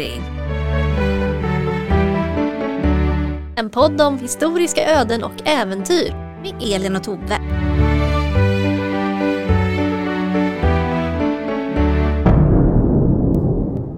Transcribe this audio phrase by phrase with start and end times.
[0.00, 0.22] Bläddring.
[3.56, 6.12] En podd om historiska öden och äventyr
[6.42, 7.40] med Elin och Tove.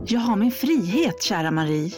[0.07, 1.93] Jag har min frihet, kära Marie.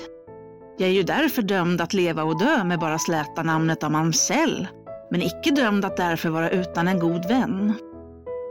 [0.78, 4.66] Jag är ju därför dömd att leva och dö med bara släta namnet av mamsell,
[5.10, 7.74] men icke dömd att därför vara utan en god vän.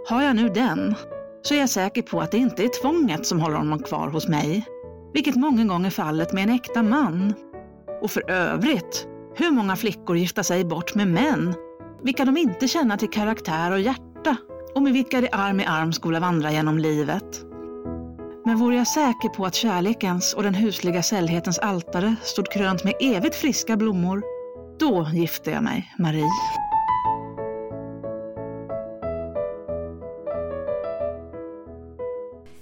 [0.10, 0.96] Har jag nu den,
[1.42, 4.28] så är jag säker på att det inte är tvånget som håller honom kvar hos
[4.28, 4.66] mig,
[5.14, 7.34] vilket många gånger är fallet med en äkta man.
[8.02, 11.56] Och för övrigt, hur många flickor gifta sig bort med män,
[12.04, 14.38] vilka de inte känner till karaktär och hjärta,
[14.76, 17.42] och med vilka de arm i arm skola vandra genom livet.
[18.46, 22.94] Men vore jag säker på att kärlekens och den husliga sällhetens altare stod krönt med
[23.00, 24.24] evigt friska blommor,
[24.80, 26.30] då gifte jag mig, Marie.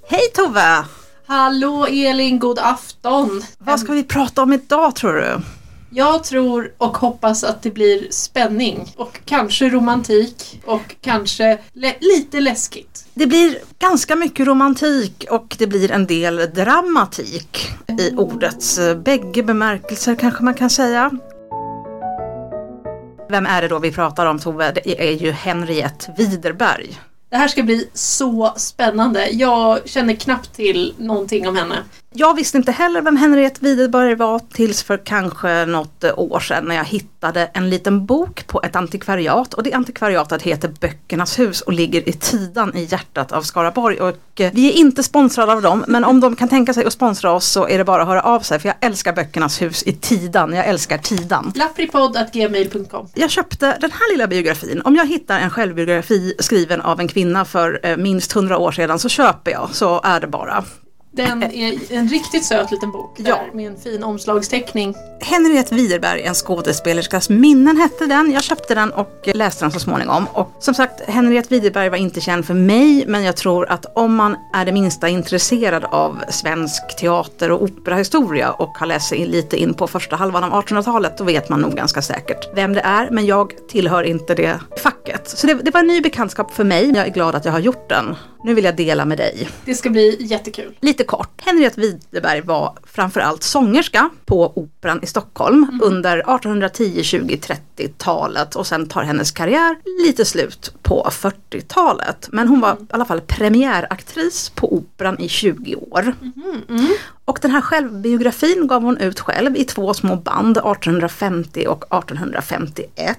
[0.07, 1.00] Hej Tove!
[1.31, 3.43] Hallå Elin, god afton!
[3.57, 5.41] Vad ska vi prata om idag tror du?
[5.89, 12.39] Jag tror och hoppas att det blir spänning och kanske romantik och kanske lä- lite
[12.39, 13.05] läskigt.
[13.13, 19.43] Det blir ganska mycket romantik och det blir en del dramatik i ordets eh, bägge
[19.43, 21.11] bemärkelser kanske man kan säga.
[23.29, 24.71] Vem är det då vi pratar om Tove?
[24.71, 26.99] Det är ju Henriette Widerberg.
[27.31, 29.29] Det här ska bli så spännande.
[29.29, 31.83] Jag känner knappt till någonting om henne.
[32.13, 36.75] Jag visste inte heller vem Henriette Widerberg var tills för kanske något år sedan när
[36.75, 41.73] jag hittade en liten bok på ett antikvariat och det antikvariatet heter Böckernas hus och
[41.73, 45.85] ligger i Tidan i hjärtat av Skaraborg och eh, vi är inte sponsrade av dem
[45.87, 48.21] men om de kan tänka sig att sponsra oss så är det bara att höra
[48.21, 51.51] av sig för jag älskar Böckernas hus i Tidan, jag älskar Tidan.
[51.55, 54.81] Lappripodd.gmail.com Jag köpte den här lilla biografin.
[54.85, 58.99] Om jag hittar en självbiografi skriven av en kvinna för eh, minst hundra år sedan
[58.99, 60.63] så köper jag, så är det bara.
[61.13, 63.39] Den är en riktigt söt liten bok där, Ja.
[63.53, 64.95] med en fin omslagsteckning.
[65.21, 68.31] Henriette Widerberg, en skådespelerskas minnen hette den.
[68.31, 70.25] Jag köpte den och läste den så småningom.
[70.33, 74.15] Och som sagt, Henriette Widerberg var inte känd för mig, men jag tror att om
[74.15, 79.73] man är det minsta intresserad av svensk teater och operahistoria och har läst lite in
[79.73, 83.09] på första halvan av 1800-talet, då vet man nog ganska säkert vem det är.
[83.11, 85.29] Men jag tillhör inte det facket.
[85.29, 86.91] Så det, det var en ny bekantskap för mig.
[86.95, 88.15] Jag är glad att jag har gjort den.
[88.43, 89.49] Nu vill jag dela med dig.
[89.65, 90.77] Det ska bli jättekul.
[90.81, 98.55] Lite kort, Henriette Widerberg var framförallt sångerska på Operan i Stockholm under 1810, 20, 30-talet
[98.55, 99.75] och sen tar hennes karriär
[100.05, 102.29] lite slut på 40-talet.
[102.31, 106.13] Men hon var i alla fall premiäraktris på Operan i 20 år.
[107.25, 113.17] Och den här självbiografin gav hon ut själv i två små band 1850 och 1851.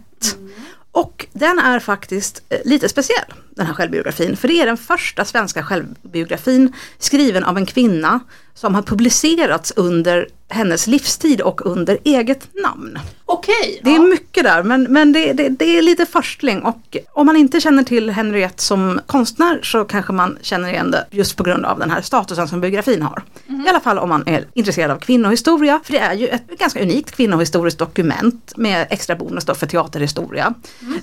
[0.92, 4.36] Och den är faktiskt eh, lite speciell, den här självbiografin.
[4.36, 8.20] För det är den första svenska självbiografin skriven av en kvinna
[8.54, 12.98] som har publicerats under hennes livstid och under eget namn.
[13.24, 13.80] Okej.
[13.82, 14.02] Det är ja.
[14.02, 17.82] mycket där men, men det, det, det är lite förstling och om man inte känner
[17.82, 21.91] till Henriette som konstnär så kanske man känner igen det just på grund av den
[21.91, 23.22] här statusen som biografin har.
[23.66, 26.82] I alla fall om man är intresserad av kvinnohistoria för det är ju ett ganska
[26.82, 30.54] unikt kvinnohistoriskt dokument med extra bonus då för teaterhistoria.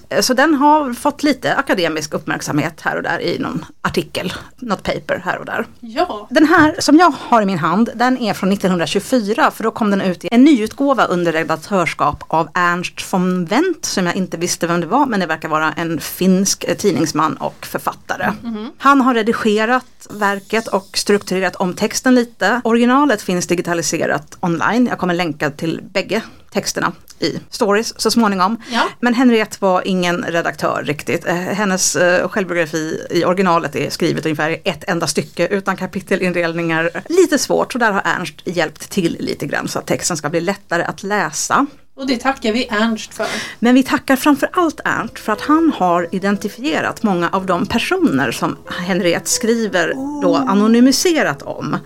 [0.09, 2.38] Eh, Så den har fått lite akademisk uppmärksamhet
[2.81, 5.65] här och där i någon artikel, något paper här och där.
[5.79, 6.27] ja.
[6.29, 9.91] Den här som jag har i min hand, den är från 1924 för då kom
[9.91, 14.67] den ut i en nyutgåva under redaktörskap av Ernst von Wendt som jag inte visste
[14.67, 18.33] vem det var men det verkar vara en finsk eh, tidningsman och författare.
[18.77, 22.61] Han har redigerat verket och strukturerat om texten lite.
[22.63, 26.21] Originalet finns digitaliserat online, jag kommer länka till bägge
[26.51, 28.57] texterna i stories så småningom.
[28.71, 28.89] Ja.
[28.99, 31.25] Men Henriette var ingen redaktör riktigt.
[31.25, 36.91] Eh, Hennes eh, självbiografi i originalet är skrivet ungefär i ett enda stycke utan kapitelindelningar.
[37.09, 40.41] Lite svårt, så där har Ernst hjälpt till lite grann så att texten ska bli
[40.41, 41.65] lättare att läsa.
[41.99, 43.27] Och det tackar vi Ernst för.
[43.59, 48.31] Men vi tackar framför allt Ernst för att han har identifierat många av de personer
[48.31, 51.77] som Henriette skriver då anonymiserat om.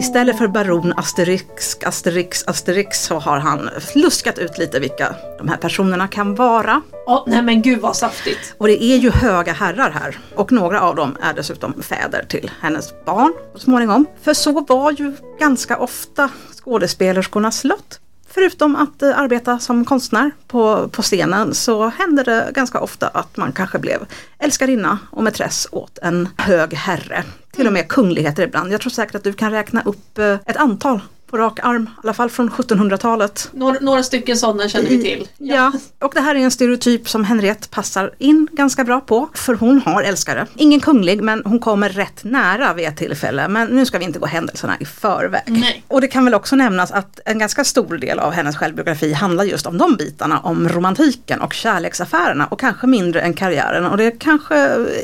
[0.00, 5.56] Istället för baron Asterix, Asterix, Asterix så har han luskat ut lite vilka de här
[5.56, 6.82] personerna kan vara.
[7.06, 8.54] Ja, nej men gud vad saftigt.
[8.58, 12.50] Och det är ju höga herrar här och några av dem är dessutom fäder till
[12.60, 14.06] hennes barn så småningom.
[14.22, 16.30] För så var ju ganska ofta
[16.64, 18.00] skådespelerskornas lott.
[18.34, 23.36] Förutom att eh, arbeta som konstnär på, på scenen så hände det ganska ofta att
[23.36, 24.06] man kanske blev
[24.38, 27.24] älskarinna och mätress åt en hög herre.
[27.52, 28.72] Till och med kungligheter ibland.
[28.72, 31.00] Jag tror säkert att du kan räkna upp eh, ett antal
[31.30, 33.50] på rak arm, i alla fall från 1700-talet.
[33.52, 35.28] Några, några stycken sådana känner vi till.
[35.42, 35.72] Ja.
[35.98, 39.28] och det här är en stereotyp som Henriette passar in ganska bra på.
[39.34, 40.46] För hon har älskare.
[40.56, 43.48] Ingen kunglig men hon kommer rätt nära vid ett tillfälle.
[43.48, 45.42] Men nu ska vi inte gå händelserna i förväg.
[45.46, 45.82] Nej.
[45.88, 49.44] Och det kan väl också nämnas att en ganska stor del av hennes självbiografi handlar
[49.44, 50.38] just om de bitarna.
[50.40, 53.86] Om romantiken och kärleksaffärerna och kanske mindre än karriären.
[53.86, 54.56] Och det kanske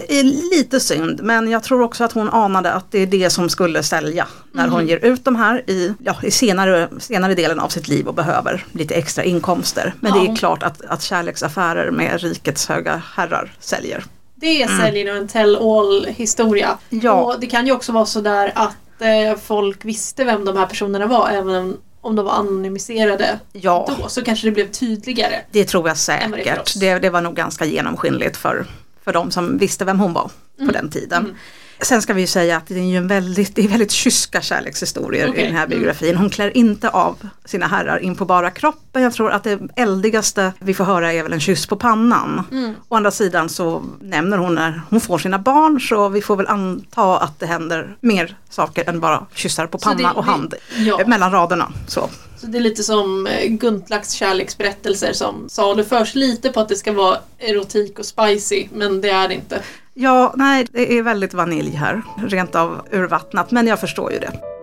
[0.08, 3.48] är lite synd men jag tror också att hon anade att det är det som
[3.48, 7.68] skulle sälja när hon ger ut de här i, ja, i senare, senare delen av
[7.68, 9.94] sitt liv och behöver lite extra inkomster.
[10.00, 10.32] Men det Ja.
[10.32, 14.04] är klart att, att kärleksaffärer med rikets höga herrar säljer.
[14.34, 16.78] Det säljer nog en tell-all historia.
[16.88, 17.12] Ja.
[17.12, 21.06] Och det kan ju också vara sådär att eh, folk visste vem de här personerna
[21.06, 25.34] var även om, de var anonymiserade Ja, då så kanske det blev tydligare.
[25.50, 26.80] det tror jag vad det säkert.
[26.80, 28.66] Det, det var nog ganska genomskinligt för,
[29.04, 30.68] för de som visste vem hon var Mm.
[30.68, 31.36] på den tiden.
[31.80, 34.40] Sen ska vi ju säga att det är ju en väldigt, det är väldigt kyska
[34.40, 35.78] kärlekshistorier Okej, i den här mm.
[35.78, 36.16] biografin.
[36.16, 39.02] Hon klär inte av sina herrar in på bara kroppen.
[39.02, 42.42] Jag tror att det eldigaste vi får höra är väl en kyss på pannan.
[42.52, 42.74] Mm.
[42.88, 46.46] Å andra sidan så nämner hon när hon får sina barn så vi får väl
[46.46, 51.00] anta att det händer mer saker än bara kyssar på panna det- och hand ja.
[51.00, 51.72] eh, mellan raderna.
[51.86, 52.08] Så.
[52.46, 57.98] Det är lite som eh, kärleksberättelser som saluförs lite på att det ska vara erotik
[57.98, 59.62] och spicy men det är det inte.
[59.94, 62.02] Ja, nej, det är väldigt vanilj här.
[62.28, 64.55] Rent av urvattnat, men jag förstår ju det.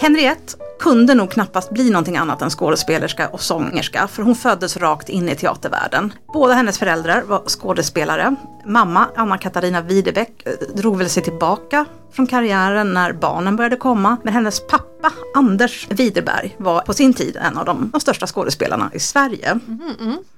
[0.00, 5.08] Henriette kunde nog knappast bli någonting annat än skådespelerska och sångerska, för hon föddes rakt
[5.08, 6.12] in i teatervärlden.
[6.32, 8.34] Båda hennes föräldrar var skådespelare.
[8.66, 14.16] Mamma, Anna-Katarina Widebeck, eh, drog väl sig tillbaka från karriären när barnen började komma.
[14.24, 18.90] Men hennes pappa, Anders Widerberg, var på sin tid en av de, de största skådespelarna
[18.94, 19.58] i Sverige.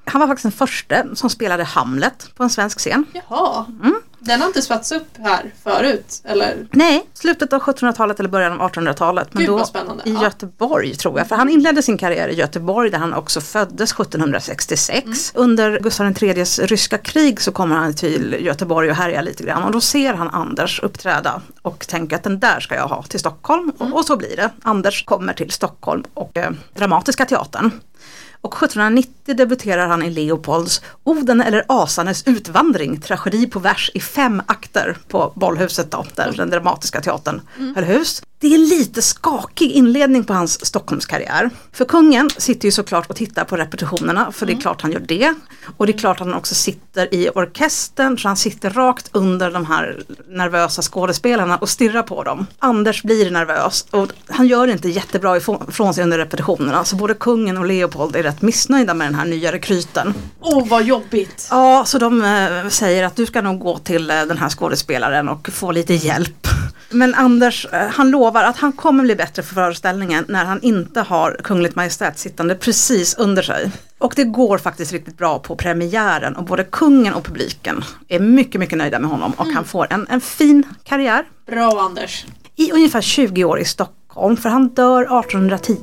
[0.04, 3.04] Han var faktiskt den första som spelade Hamlet på en svensk scen.
[3.12, 3.94] Jaha, Mm.
[4.22, 6.66] Den har inte spatts upp här förut eller?
[6.70, 9.28] Nej, slutet av 1700-talet eller början av 1800-talet.
[9.34, 9.64] Men Gud, då
[10.04, 10.22] i Ja.
[10.22, 11.28] Göteborg tror jag.
[11.28, 15.32] För han inledde sin karriär i Göteborg där han också föddes 1766.
[15.34, 19.62] Under Gustav IIIs ryska krig så kommer han till Göteborg och härjar lite grann.
[19.62, 23.20] Och då ser han Anders uppträda och tänker att den där ska jag ha till
[23.20, 23.72] Stockholm.
[23.78, 24.50] Och, och så blir det.
[24.62, 27.70] Anders kommer till Stockholm och eh, Dramatiska teatern.
[28.42, 34.42] Och 1790 debuterar han i Leopolds Oden eller Asanes utvandring, tragedi på vers i fem
[34.46, 37.40] akter på Bollhuset då, där den dramatiska teatern
[37.74, 38.22] höll hus.
[38.40, 41.50] Det är lite skakig inledning på hans Stockholmskarriär.
[41.72, 45.00] För kungen sitter ju såklart och tittar på repetitionerna, för det är klart han gör
[45.00, 45.34] det.
[45.76, 49.50] Och det är klart att han också sitter i orkestern, så han sitter rakt under
[49.50, 52.46] de här nervösa skådespelarna och stirrar på dem.
[52.58, 57.58] Anders blir nervös och han gör inte jättebra ifrån sig under repetitionerna, så både kungen
[57.58, 60.14] och Leopold är rätt missnöjda med den här nya rekryten.
[60.40, 61.48] Åh, vad jobbigt!
[61.50, 65.28] Ja, så de eh, säger att du ska nog gå till eh, den här skådespelaren
[65.28, 66.46] och få lite hjälp.
[66.90, 71.00] Men Anders, eh, han lovar att han kommer bli bättre för föreställningen när han inte
[71.00, 73.70] har Kungligt Majestät sittande precis under sig.
[73.98, 78.60] Och det går faktiskt riktigt bra på premiären och både kungen och publiken är mycket,
[78.60, 82.26] mycket nöjda med honom och han får en, en fin karriär Bra Anders.
[82.56, 85.76] i ungefär 20 år i Stockholm för han dör 1810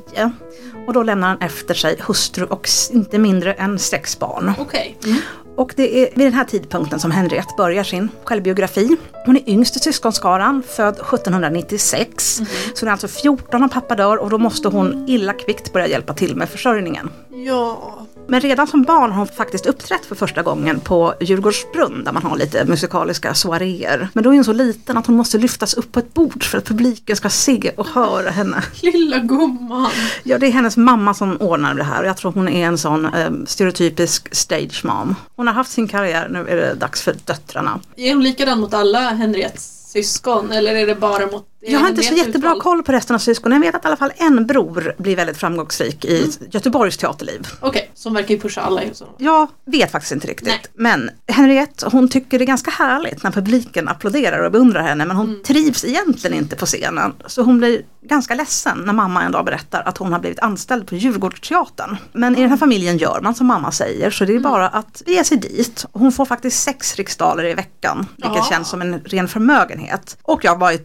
[0.86, 4.52] och då lämnar han efter sig hustru och inte mindre än sex barn.
[4.58, 4.98] Okej.
[5.04, 5.18] Mm.
[5.58, 8.96] Och det är vid den här tidpunkten som Henriette börjar sin självbiografi.
[9.26, 12.40] Hon är yngst i syskonskaran, född 1796.
[12.74, 15.86] Så det är alltså 14 när pappa dör och då måste hon illa kvickt börja
[15.86, 17.10] hjälpa till med försörjningen.
[17.46, 17.98] Ja.
[18.30, 22.22] Men redan som barn har hon faktiskt uppträtt för första gången på Djurgårdsbrunn där man
[22.22, 24.08] har lite musikaliska soaréer.
[24.12, 26.58] Men då är hon så liten att hon måste lyftas upp på ett bord för
[26.58, 28.62] att publiken ska se och höra henne.
[28.82, 29.90] Lilla gumman.
[30.22, 32.78] Ja, det är hennes mamma som ordnar det här och jag tror hon är en
[32.78, 35.14] sån eh, stereotypisk stage mom.
[35.36, 37.80] Hon har haft sin karriär, nu är det dags för döttrarna.
[37.96, 42.02] Är hon likadan mot alla Henriettes syskon eller är det bara mot Jag har inte
[42.02, 42.62] så jättebra utvald?
[42.62, 43.62] koll på resten av syskonen.
[43.62, 46.30] Jag vet att i alla fall en bror blir väldigt framgångsrik i Mm.
[46.50, 47.46] Göteborgs teaterliv.
[47.60, 48.80] Okej, som verkar ju pusha alla.
[48.92, 49.04] Så.
[49.18, 50.48] Jag vet faktiskt inte riktigt.
[50.48, 50.62] Nej.
[50.74, 55.16] Men Henriette hon tycker det är ganska härligt när publiken applåderar och beundrar henne men
[55.16, 55.42] hon Mm.
[55.42, 57.12] trivs egentligen inte på scenen.
[57.26, 60.86] Så hon blir ganska ledsen när mamma en dag berättar att hon har blivit anställd
[60.86, 61.96] på Djurgårdsteatern.
[62.12, 64.44] Men i den här familjen gör man som mamma säger så det Mm.
[64.44, 65.84] är bara att ge sig dit.
[65.92, 68.46] Hon får faktiskt sex riksdaler i veckan vilket Ja.
[68.50, 70.18] känns som en ren förmögenhet.
[70.22, 70.78] Och jag var ju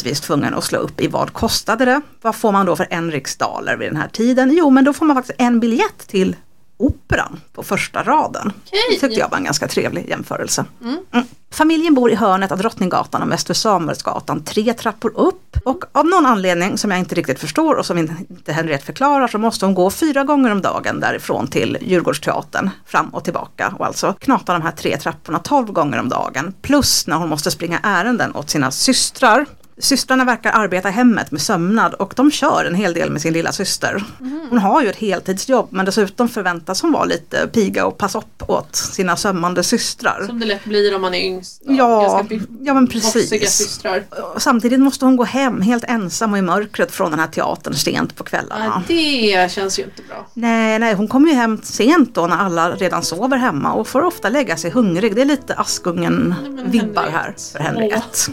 [0.00, 2.00] naturligtvis tvungen att slå upp i vad kostade det.
[2.22, 4.50] Vad får man då för en riksdaler vid den här tiden?
[4.52, 6.36] Jo men då får man faktiskt en biljett till
[6.80, 8.52] Operan på första raden.
[8.66, 8.80] Okej.
[8.90, 10.64] Det tyckte jag var en ganska trevlig jämförelse.
[10.82, 11.26] Mm.
[11.50, 15.56] Familjen bor i hörnet av Drottninggatan och Väster Samuelsgatan tre trappor upp.
[15.64, 19.38] Och av någon anledning som jag inte riktigt förstår och som inte Henriette förklarar så
[19.38, 23.74] måste hon gå fyra gånger om dagen därifrån till Djurgårdsteatern fram och tillbaka.
[23.78, 26.54] Och alltså knata de här tre trapporna tolv gånger om dagen.
[26.62, 29.46] Plus när hon måste springa ärenden åt sina systrar.
[29.80, 33.32] Systrarna verkar arbeta i hemmet med sömnad och de kör en hel del med sin
[33.32, 34.04] lilla syster.
[34.20, 34.46] Mhm.
[34.50, 38.50] Hon har ju ett heltidsjobb men dessutom förväntas hon vara lite piga och passa upp
[38.50, 40.24] åt sina sömmande systrar.
[40.26, 41.62] Som det lätt blir om man är yngst.
[41.64, 42.24] Ja,
[42.60, 43.52] ja men precis.
[43.52, 44.04] systrar.
[44.38, 48.16] Samtidigt måste hon gå hem helt ensam och i mörkret från den här teatern sent
[48.16, 48.82] på kvällarna.
[48.88, 50.26] Ja, det känns ju inte bra.
[50.34, 54.02] Nej, nej, hon kommer ju hem sent då när alla redan sover hemma och får
[54.02, 55.14] ofta lägga sig hungrig.
[55.14, 58.30] Det är lite Askungen-vibbar här för Henriette.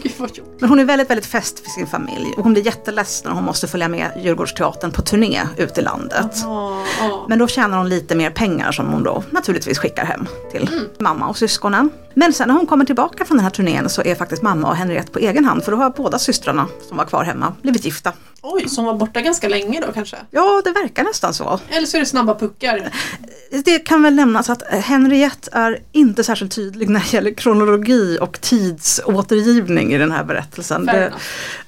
[0.60, 3.44] Men hon är väldigt, väldigt fäst för sin familj och hon blir jätteledsen när hon
[3.44, 6.30] måste följa med Djurgårdsteatern på turné ut i landet.
[6.34, 7.24] Ja, ja.
[7.28, 10.84] Men då tjänar hon lite mer pengar som hon då naturligtvis skickar hem till Mm.
[10.98, 11.90] mamma och syskonen.
[12.18, 14.76] Men sen när hon kommer tillbaka från den här turnén så är faktiskt mamma och
[14.76, 18.12] Henriette på egen hand för då har båda systrarna som var kvar hemma blivit gifta.
[18.42, 20.16] Oj, som var borta ganska länge då kanske?
[20.30, 21.60] Ja, det verkar nästan så.
[21.68, 22.90] Eller så är det snabba puckar.
[23.64, 28.40] Det kan väl nämnas att Henriette är inte särskilt tydlig när det gäller kronologi och
[28.40, 30.86] tidsåtergivning i den här berättelsen.
[30.86, 31.12] Det,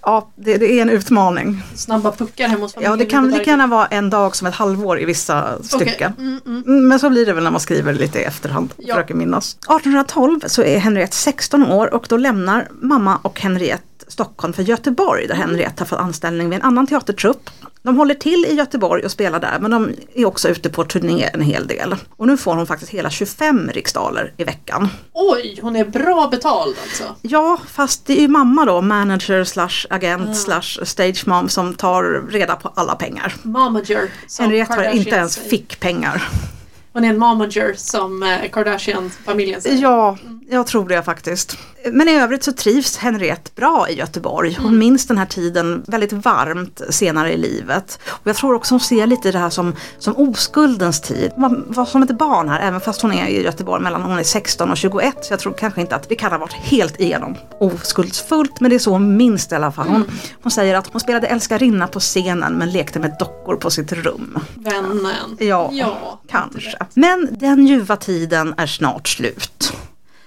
[0.02, 1.62] ja, det, det är en utmaning.
[1.75, 2.92] Snabba puckar hemma hos familjen.
[2.92, 6.12] Ja, det kan lika gärna vara en dag som ett halvår i vissa stycken.
[6.19, 6.62] Mm, mm.
[6.66, 8.95] Mm, Men så blir det väl när man skriver lite i efterhand, Ja.
[8.95, 9.54] försöker minnas.
[9.54, 15.26] 1812 så är Henriette 16 år och då lämnar mamma och Henriette Stockholm för Göteborg
[15.26, 17.50] där Henriette har fått anställning vid en annan teatertrupp.
[17.82, 21.30] De håller till i Göteborg och spelar där men de är också ute på turné
[21.32, 21.97] en hel del.
[22.16, 24.88] Och nu får hon faktiskt hela 25 riksdaler i veckan.
[25.12, 27.04] Oj, hon är bra betald alltså.
[27.23, 32.30] Ja, fast det är ju mamma då, manager slash agent slash stage mom som tar
[32.30, 33.35] reda på alla pengar.
[33.42, 34.11] Momager.
[34.26, 35.50] som Henriette har inte ens säger.
[36.92, 39.82] Hon är en momager som eh, Kardashian-familjen säger.
[39.82, 40.18] Ja,
[40.50, 41.59] jag tror det faktiskt.
[41.92, 44.54] Men i övrigt så trivs Henriette bra i Göteborg.
[44.59, 44.78] Hon Mm.
[44.78, 47.99] minns den här tiden väldigt varmt senare i livet.
[48.09, 51.32] Och jag tror också hon ser lite det här som, som oskuldens tid.
[51.37, 54.23] Hon var som ett barn här, även fast hon är i Göteborg mellan hon är
[54.23, 55.25] 16 och 21.
[55.25, 58.61] Så jag tror kanske inte att det kan ha varit helt igenom oskuldsfullt.
[58.61, 59.87] Men det är så hon minns det i alla fall.
[59.87, 60.09] Hon, Mm.
[60.42, 64.38] hon säger att hon spelade älskarinna på scenen men lekte med dockor på sitt rum.
[64.54, 65.37] Vännen.
[65.38, 66.80] Ja, ja kanske.
[66.95, 69.73] Men den ljuva tiden är snart slut.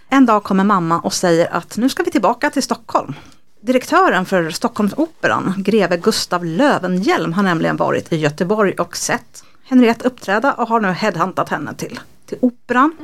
[0.09, 3.13] En dag kommer mamma och säger att nu ska vi tillbaka till Stockholm.
[3.61, 10.53] Direktören för Stockholmsoperan, greve Gustav Lövenhjelm, har nämligen varit i Göteborg och sett Henriette uppträda
[10.53, 12.95] och har nu headhuntat henne till, till Operan.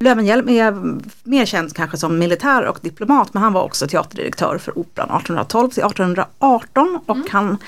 [0.00, 4.78] Lövenhjelm är mer känd kanske som militär och diplomat men han var också teaterdirektör för
[4.78, 7.58] Operan 1812 till 1818 och han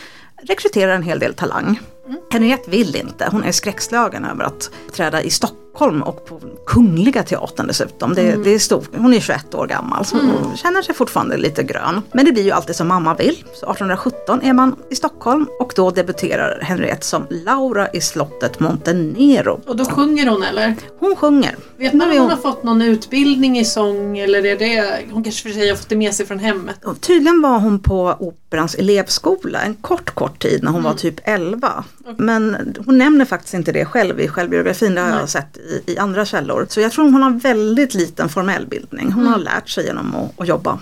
[0.43, 1.81] rekryterar en hel del talang.
[2.30, 7.66] Henriette vill inte, hon är skräckslagen över att träda i Stockholm och på Kungliga Teatern
[7.66, 8.14] dessutom.
[8.14, 8.88] Det, det är stort.
[8.97, 12.02] Hon är 21 år gammal så hon känner sig fortfarande lite grön.
[12.12, 13.37] Men det blir ju alltid som mamma vill.
[13.37, 19.61] Så 1817 är man i Stockholm och då debuterar Henriette som Laura i slottet Montenero.
[19.66, 20.75] Och då sjunger hon eller?
[20.99, 21.56] Hon sjunger.
[21.76, 25.25] Vet man om är hon har fått någon utbildning i sång eller är det, hon
[25.25, 26.85] kanske för sig har fått det med sig från hemmet?
[26.85, 31.21] Och Tydligen var hon på Operans elevskola en kort, kort tid när hon var typ
[31.25, 31.85] 11.
[32.16, 35.99] Men hon nämner faktiskt inte det själv i självbiografin, det har jag sett i, i
[35.99, 36.66] andra källor.
[36.68, 39.12] Så jag tror hon har väldigt liten formell bildning.
[39.12, 40.78] Hon har lärt sig genom att, att jobba.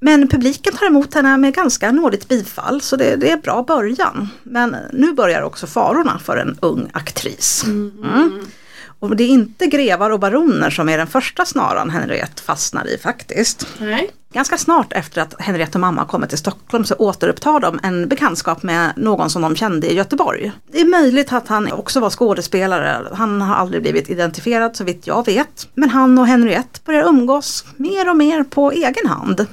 [0.00, 4.28] Men publiken tar emot henne med ganska nådigt bifall så det, det är bra början.
[4.42, 7.64] Men nu börjar också farorna för en ung aktris.
[7.64, 8.40] Mm.
[9.10, 12.98] Och det är inte grevar och baroner som är den första snaran Henriette fastnar i
[12.98, 13.66] faktiskt.
[13.78, 14.10] Nej.
[14.34, 18.62] Ganska snart efter att Henriette och mamma kommit till Stockholm så återupptar de en bekantskap
[18.62, 20.52] med någon som de kände i Göteborg.
[20.72, 23.08] Det är möjligt att han också var skådespelare.
[23.12, 25.68] Han har aldrig blivit identifierad så vitt jag vet.
[25.74, 29.46] Men han och Henriette börjar umgås mer och mer på egen hand.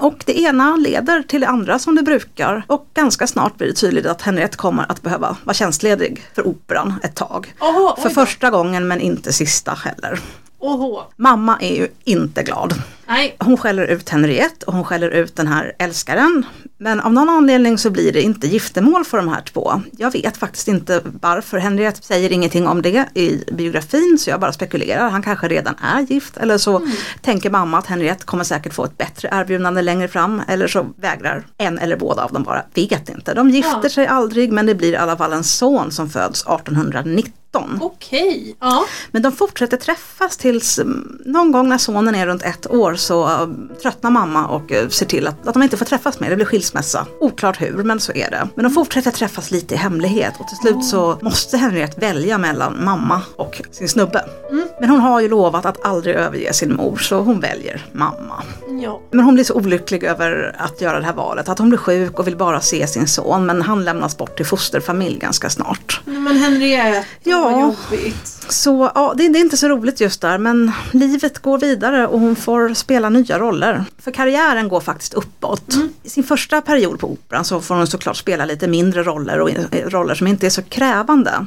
[0.00, 2.62] Och det ena leder till det andra som det brukar.
[2.66, 6.94] Och ganska snart blir det tydligt att Henriette kommer att behöva vara tjänstledig för operan
[7.02, 7.54] ett tag.
[7.60, 10.20] Oho, För första gången men inte sista heller.
[10.58, 11.00] Oho.
[11.16, 12.74] Mamma är ju inte glad.
[13.06, 13.36] Nej.
[13.38, 16.46] Hon skäller ut Henriette och hon skäller ut den här älskaren.
[16.78, 19.82] Men av någon anledning så blir det inte giftermål för de här två.
[19.98, 21.58] Jag vet faktiskt inte varför.
[21.58, 25.08] Henriette säger ingenting om det i biografin så jag bara spekulerar.
[25.10, 26.88] Han kanske redan är gift eller så
[27.22, 30.42] tänker mamma att Henriette kommer säkert få ett bättre erbjudande längre fram.
[30.48, 32.62] Eller så vägrar en eller båda av dem bara.
[32.74, 33.34] Vet inte.
[33.34, 33.88] De gifter Ja.
[33.88, 37.78] sig aldrig men det blir i alla fall en son som föds 1819.
[37.80, 38.56] Okej.
[38.60, 38.84] Ja.
[39.10, 43.24] Men de fortsätter träffas tills mm, någon gång när sonen är runt ett år så
[43.28, 43.48] eh,
[43.82, 46.30] tröttnar mamma och eh, ser till att, att de inte får träffas mer.
[46.30, 47.06] Det blir skilsmässa.
[47.20, 48.48] Oklart hur, men så är det.
[48.54, 52.84] Men de fortsätter träffas lite i hemlighet och till slut så måste Henriette välja mellan
[52.84, 54.24] mamma och sin snubbe.
[54.80, 58.42] Men hon har ju lovat att aldrig överge sin mor så hon väljer mamma.
[58.82, 59.00] ja.
[59.10, 61.48] Men hon blir så olycklig över att göra det här valet.
[61.48, 64.46] Att hon blir sjuk och vill bara se sin son men han lämnas bort till
[64.46, 66.00] fosterfamilj ganska snart.
[66.04, 67.40] Men Henriette, Ja.
[67.50, 68.26] vad jobbigt.
[68.48, 72.20] Så ja, det, det är inte så roligt just där men livet går vidare och
[72.20, 73.84] hon får spela nya roller.
[73.98, 75.74] För karriären går faktiskt uppåt.
[76.02, 79.50] I sin första period på operan så får hon såklart spela lite mindre roller och
[79.50, 81.46] eh, roller som inte är så krävande.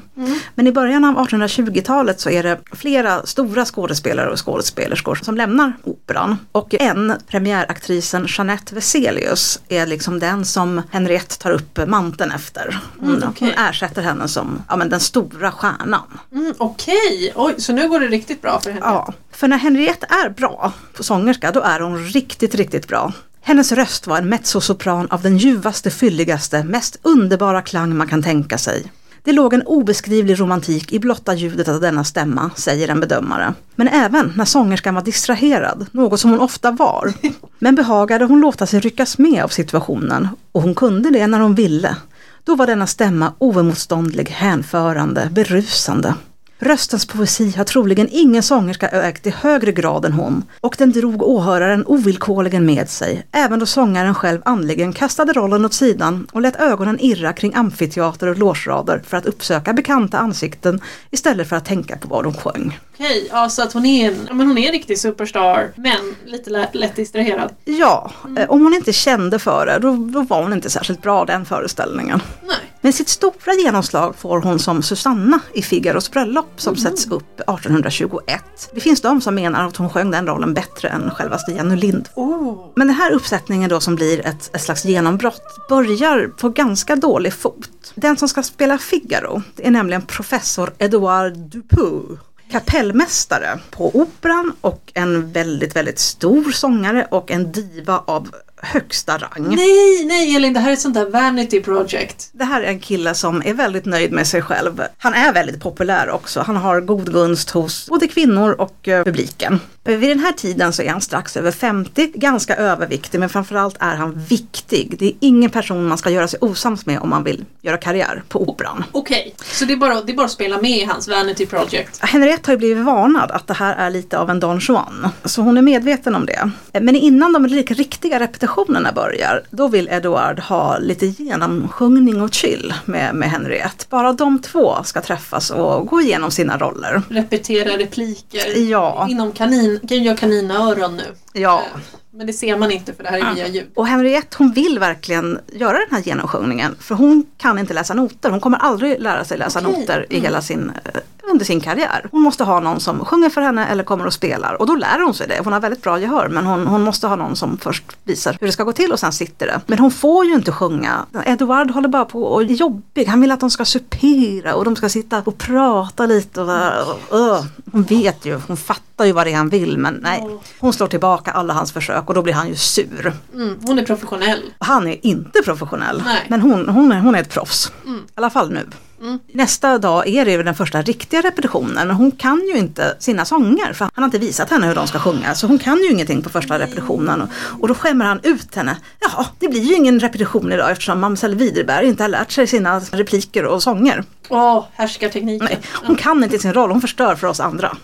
[0.55, 5.73] Men i början av 1820-talet så är det flera stora skådespelare och skådespelerskor som lämnar
[5.83, 6.37] operan.
[6.51, 12.79] Och en, premiäraktrisen Jeanette Veselius, är liksom den som Henriette tar upp manteln efter.
[12.99, 13.53] Hon, Mm, okej.
[13.57, 16.19] hon ersätter henne som ja, men den stora stjärnan.
[16.31, 18.85] Mm, Okej, oj så nu går det riktigt bra för henne.
[18.85, 23.13] Ja, för när Henriette är bra på sångerska då är hon riktigt, riktigt bra.
[23.41, 28.57] Hennes röst var en mezzosopran av den ljuvaste, fylligaste, mest underbara klang man kan tänka
[28.57, 28.91] sig.
[29.23, 33.53] Det låg en obeskrivlig romantik i blotta ljudet av denna stämma, säger en bedömare.
[33.75, 37.13] Men även när sångerskan var distraherad, något som hon ofta var.
[37.59, 41.55] Men behagade hon låta sig ryckas med av situationen, och hon kunde det när hon
[41.55, 41.95] ville.
[42.43, 46.13] Då var denna stämma oemotståndlig, hänförande, berusande.
[46.59, 51.21] Röstens poesi har troligen ingen sångerska ägt i högre grad än hon och den drog
[51.21, 56.55] åhöraren ovillkorligen med sig, även då sångaren själv andligen kastade rollen åt sidan och lät
[56.55, 61.97] ögonen irra kring amfiteater och logerader för att uppsöka bekanta ansikten istället för att tänka
[61.97, 62.79] på vad de sjöng.
[62.93, 66.15] Okej, ja så att hon är en, ja, men hon är en riktig superstar men
[66.25, 67.49] lite lä- lätt distraherad.
[67.65, 71.25] Ja, eh, om hon inte kände för det då, då var hon inte särskilt bra
[71.25, 72.21] den föreställningen.
[72.47, 72.57] Nej.
[72.87, 78.69] Men sitt stora genomslag får hon som Susanna i Figaros bröllop som sätts upp 1821.
[78.73, 82.09] Det finns de som menar att hon sjöng den rollen bättre än självaste Jenny Lind.
[82.15, 82.71] Oh.
[82.75, 87.33] Men den här uppsättningen då som blir ett, ett slags genombrott börjar på ganska dålig
[87.33, 87.93] fot.
[87.95, 92.17] Den som ska spela Figaro är nämligen professor Edouard Dupuy.
[92.51, 98.29] Kapellmästare på operan och en väldigt, väldigt stor sångare och en diva av
[98.61, 99.55] högsta rang.
[99.55, 102.29] Nej, nej Elin, det här är ett sånt där vanity project.
[102.31, 104.81] Det här är en kille som är väldigt nöjd med sig själv.
[104.97, 106.39] Han är väldigt populär också.
[106.47, 109.59] Han har god gunst hos både kvinnor och eh, publiken.
[109.83, 113.95] Vid den här tiden så är han strax över 50, ganska överviktig men framförallt är
[113.95, 114.95] han viktig.
[114.99, 118.23] Det är ingen person man ska göra sig osams med om man vill göra karriär
[118.29, 118.83] på operan.
[118.91, 121.99] Okej, så det är, bara, det är bara att spela med i hans vanity project.
[122.01, 125.07] Henriette har ju blivit varnad att det här är lite av en Don Juan.
[125.25, 126.49] Så hon är medveten om det.
[126.81, 128.46] Men innan de rik- riktiga repetitionerna
[128.95, 133.85] börjar, då vill Edouard ha lite genomsjungning och chill med, med Henriette.
[133.89, 137.01] Bara de två ska träffas och gå igenom sina roller.
[137.09, 138.69] Repetera repliker.
[138.69, 139.07] Ja.
[139.09, 141.03] Inom kanin, kan jag kaninöron nu.
[141.33, 141.63] Ja.
[142.11, 143.67] Men det ser man inte för det här är via ljud.
[143.75, 148.29] Och Henriette hon vill verkligen göra den här genomsjungningen för hon kan inte läsa noter.
[148.29, 149.79] Hon kommer aldrig lära sig läsa Okej.
[149.79, 152.07] noter i hela sin, eh, under sin karriär.
[152.11, 154.99] Hon måste ha någon som sjunger för henne eller kommer och spelar och då lär
[155.05, 155.41] hon sig det.
[155.43, 158.47] Hon har väldigt bra gehör men hon, hon måste ha någon som först visar hur
[158.47, 159.61] det ska gå till och sen sitter det.
[159.67, 161.05] Men hon får ju inte sjunga.
[161.25, 163.05] Edward håller bara på och är jobbig.
[163.05, 166.41] Han vill att de ska supera och de ska sitta och prata lite.
[166.41, 169.93] Och, och, och, hon vet ju, hon fattar ju vad det är han vill men
[169.93, 170.27] nej.
[170.59, 173.13] Hon slår tillbaka alla hans försök och då blir han ju sur.
[173.33, 174.41] Mm, hon är professionell.
[174.59, 176.25] Han är inte professionell, Nej.
[176.27, 177.71] men hon, hon, hon är ett proffs.
[177.85, 178.65] I alla fall nu.
[179.01, 179.19] Mm.
[179.31, 183.25] Nästa dag är det ju den första riktiga repetitionen, men hon kan ju inte sina
[183.25, 185.35] sånger för han har inte visat henne hur de ska sjunga.
[185.35, 187.29] Så hon kan ju ingenting på första repetitionen och,
[187.61, 188.77] och då skämmer han ut henne.
[188.99, 192.79] Ja, det blir ju ingen repetition idag eftersom mamsell Widerberg inte har lärt sig sina
[192.79, 194.03] repliker och sånger.
[194.29, 195.47] Åh, härskartekniken.
[195.51, 197.77] Nej, hon kan inte sin roll, hon förstör för oss andra.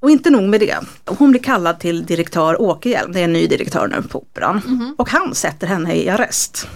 [0.00, 0.78] Och inte nog med det.
[1.04, 4.94] Hon blir kallad till direktör Åkerhielm, det är en ny direktör nu på Operan.
[4.98, 6.68] Och han sätter henne i arrest.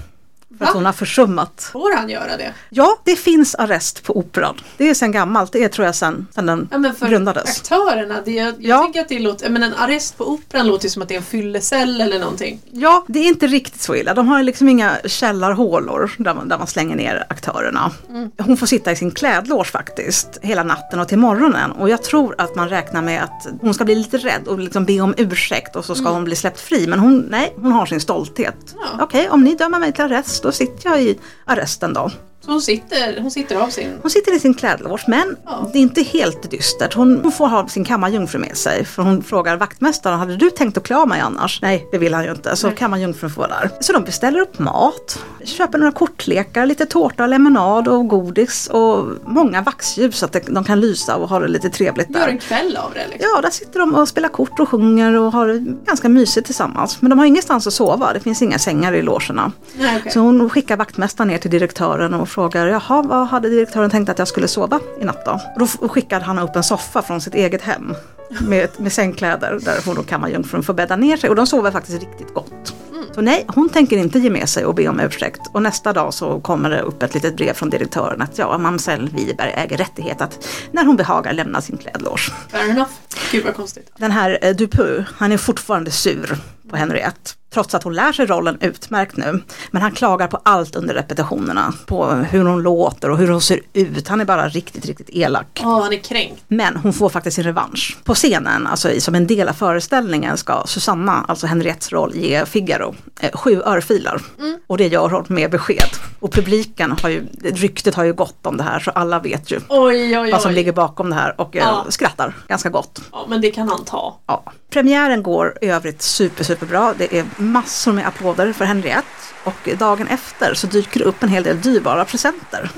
[0.58, 0.74] För att Va?
[0.74, 1.68] hon har försummat.
[1.72, 2.52] Får han göra det?
[2.70, 4.54] Ja, det finns arrest på Operan.
[4.76, 7.60] Det är sedan gammalt, det är tror jag sedan, sedan den Ja, men för grundades.
[7.60, 8.82] aktörerna, det, jag, jag Ja.
[8.82, 11.24] tänker att det låter, men en arrest på operan låter som att det är en
[11.24, 12.60] fyllecell eller någonting.
[12.70, 14.14] Ja, det är inte riktigt så illa.
[14.14, 17.90] De har liksom inga källarhålor där man, där man slänger ner aktörerna.
[18.38, 21.70] Hon får sitta i sin klädlås faktiskt hela natten och till morgonen.
[21.72, 24.84] Och jag tror att man räknar med att hon ska bli lite rädd och liksom
[24.84, 26.86] be om ursäkt och så ska hon bli släppt fri.
[26.86, 28.56] Men hon, nej, hon har sin stolthet.
[28.74, 29.04] Ja.
[29.04, 32.10] Okej, om ni dömer mig till arrest då sitter jag i arresten då.
[32.44, 33.98] Så hon sitter, hon sitter av sin...
[34.02, 35.70] Hon sitter i sin klädlås men Ja.
[35.72, 36.94] det är inte helt dystert.
[36.94, 38.84] Hon, hon får ha sin kammarjungfru med sig.
[38.84, 41.62] För hon frågar vaktmästaren, hade du tänkt att klä av mig annars?
[41.62, 42.56] Nej, det vill han ju inte.
[42.56, 43.70] Så kammarjungfrun får vara där.
[43.80, 49.62] Så de beställer upp mat, köper några kortlekar, lite tårta, lemonad och godis och många
[49.62, 52.28] vaxljus så att de kan lysa och ha det lite trevligt Gör där.
[52.28, 53.30] en kväll av det liksom.
[53.34, 57.02] Ja, där sitter de och spelar kort och sjunger och har det ganska mysigt tillsammans.
[57.02, 59.52] Men de har ingenstans att sova, det finns inga sängar i logerna.
[59.78, 60.12] Nej, okej.
[60.12, 64.18] Så hon skickar vaktmästaren ner till direktören och frågar, jaha, vad hade direktören tänkt att
[64.18, 65.32] jag skulle sova i natt då?
[65.32, 67.94] Och då skickade han upp en soffa från sitt eget hem
[68.40, 72.02] med, med sängkläder där hon och kammarjungfrun får bädda ner sig och de sover faktiskt
[72.02, 72.74] riktigt gott.
[73.14, 75.40] Så nej, hon tänker inte ge med sig och be om ursäkt.
[75.52, 79.08] Och nästa dag så kommer det upp ett litet brev från direktören att ja, mamsell
[79.08, 82.30] Wiberg äger rättighet att när hon behagar lämna sin klädlås.
[82.48, 82.90] Fair enough.
[83.32, 83.92] Gud vad konstigt.
[83.96, 86.36] Den här eh, Dupuy, han är fortfarande sur
[86.70, 87.30] på Henriette.
[87.54, 89.42] Trots att hon lär sig rollen utmärkt nu.
[89.70, 91.72] Men han klagar på allt under repetitionerna.
[91.86, 94.08] På hur hon låter och hur hon ser ut.
[94.08, 95.60] Han är bara riktigt, riktigt elak.
[95.64, 96.42] Åh, han är kränkt.
[96.48, 97.96] Men hon får faktiskt sin revansch.
[98.04, 102.94] På scenen, alltså som en del av föreställningen, ska Susanna, alltså Henriettes roll, ge Figaro
[103.20, 104.20] eh, sju örfilar.
[104.66, 105.88] Och det gör hon med besked.
[106.20, 109.60] Och publiken har ju, ryktet har ju gått om det här så alla vet ju
[109.68, 110.54] Oj, oj, vad som oj.
[110.54, 111.86] ligger bakom det här och eh, Ja.
[111.88, 113.00] skrattar ganska gott.
[113.12, 114.18] Ja, men det kan han ta.
[114.26, 114.44] Ja.
[114.74, 116.94] Premiären går i övrigt super, superbra.
[116.98, 119.08] Det är massor med applåder för Henriette.
[119.44, 122.70] Och dagen efter så dyker det upp en hel del dyrbara presenter.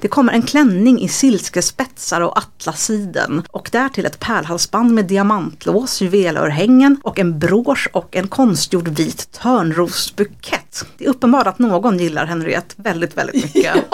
[0.00, 7.00] Det kommer en klänning i silkespetsar och atlassiden och därtill ett pärlhalsband med diamantlås, juvelörhängen
[7.04, 10.86] och en brosch och en konstgjord vit törnrosbukett.
[10.98, 13.74] Det är uppenbart att någon gillar Henriette väldigt, väldigt mycket.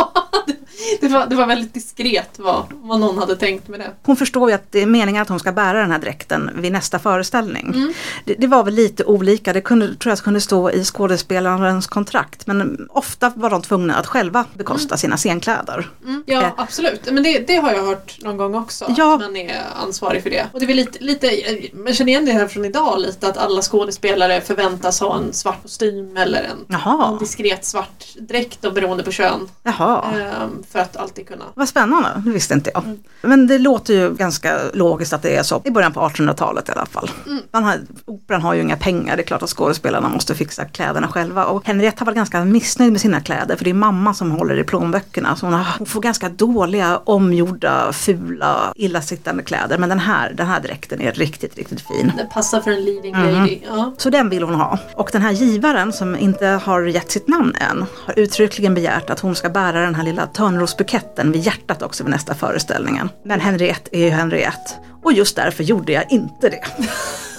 [1.01, 3.91] Det var, det var väldigt diskret vad, vad någon hade tänkt med det.
[4.03, 6.73] Hon förstår ju att det är meningen att hon ska bära den här dräkten vid
[6.73, 7.95] nästa föreställning.
[8.25, 12.47] Det, det var väl lite olika, det kunde, tror jag kunde stå i skådespelarens kontrakt.
[12.47, 15.91] Men ofta var de tvungna att själva bekosta sina scenkläder.
[16.27, 16.51] Ja, Eh.
[16.57, 17.09] absolut.
[17.13, 18.85] Men det, det har jag hört någon gång också.
[18.97, 19.15] Ja.
[19.15, 20.47] Att man är ansvarig för det.
[20.53, 21.31] Och det är lite, lite,
[21.73, 25.63] man känner igen det här från idag lite att alla skådespelare förväntas ha en svart
[25.63, 26.77] kostym eller en,
[27.13, 29.49] en diskret svart dräkt beroende på kön.
[29.63, 30.05] Jaha.
[30.15, 32.83] Ehm, för att alltid kunna Vad spännande, det visste inte jag.
[33.23, 36.73] Men det låter ju ganska logiskt att det är så i början på 1800-talet i
[36.73, 37.11] alla fall.
[37.53, 37.75] Man har,
[38.07, 41.45] operan har ju inga pengar, det är klart att skådespelarna måste fixa kläderna själva.
[41.45, 44.59] Och Henriette har varit ganska missnöjd med sina kläder för det är mamma som håller
[44.59, 45.37] i plånböckerna.
[45.37, 49.79] Så hon, har, hon får ganska dåliga, omgjorda, fula, illasittande kläder.
[49.79, 52.13] Men den här, den här dräkten är riktigt, riktigt fin.
[52.17, 53.35] Det passar för en leading Mhm.
[53.35, 53.59] lady.
[53.67, 53.93] Ja.
[53.99, 54.79] Så den vill hon ha.
[54.95, 59.21] Och den här givaren som inte har gett sitt namn än har uttryckligen begärt att
[59.21, 60.27] hon ska bära den här lilla
[60.63, 63.09] törnrosbuketten vid hjärtat också vid nästa föreställningen.
[63.25, 64.71] Men Henriette är ju Henriette.
[65.03, 66.65] Och just därför gjorde jag inte det.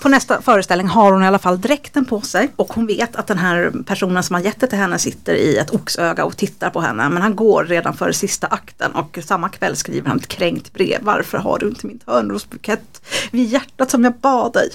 [0.00, 3.26] På nästa föreställning har hon i alla fall dräkten på sig och hon vet att
[3.26, 6.70] den här personen som har gett det till henne sitter i ett oxöga och tittar
[6.70, 7.08] på henne.
[7.08, 10.98] Men han går redan före sista akten och samma kväll skriver han ett kränkt brev.
[11.02, 14.70] Varför har du inte min törnrosbukett vid hjärtat som jag bad dig?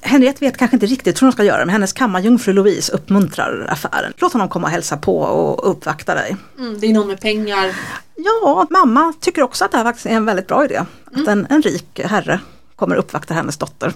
[0.00, 4.12] Henriette vet kanske inte riktigt hur hon ska göra men hennes kammarjungfru Louise uppmuntrar affären.
[4.16, 6.36] Låt honom komma och hälsa på och uppvakta dig.
[6.58, 7.76] Mm, det är någon med pengar.
[8.16, 10.82] Ja, mamma tycker också att det här faktiskt är en väldigt bra idé.
[11.14, 12.40] Att en, en rik herre
[12.76, 13.92] kommer uppvakta hennes dotter.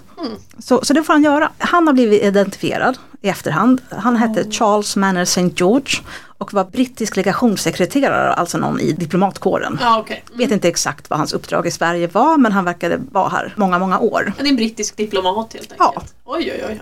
[0.59, 1.51] Så, så det får han göra.
[1.57, 3.81] Han har blivit identifierad i efterhand.
[3.89, 5.49] Han hette Charles Manner St.
[5.55, 5.93] George
[6.37, 9.77] och var brittisk legationssekreterare, alltså någon i diplomatkåren.
[9.81, 10.23] Ja, okej.
[10.27, 10.37] Mm.
[10.37, 13.79] Vet inte exakt vad hans uppdrag i Sverige var men han verkade vara här många,
[13.79, 14.33] många år.
[14.37, 15.87] En brittisk diplomat helt Ja.
[15.95, 16.13] enkelt.
[16.25, 16.79] Oj, oj, oj.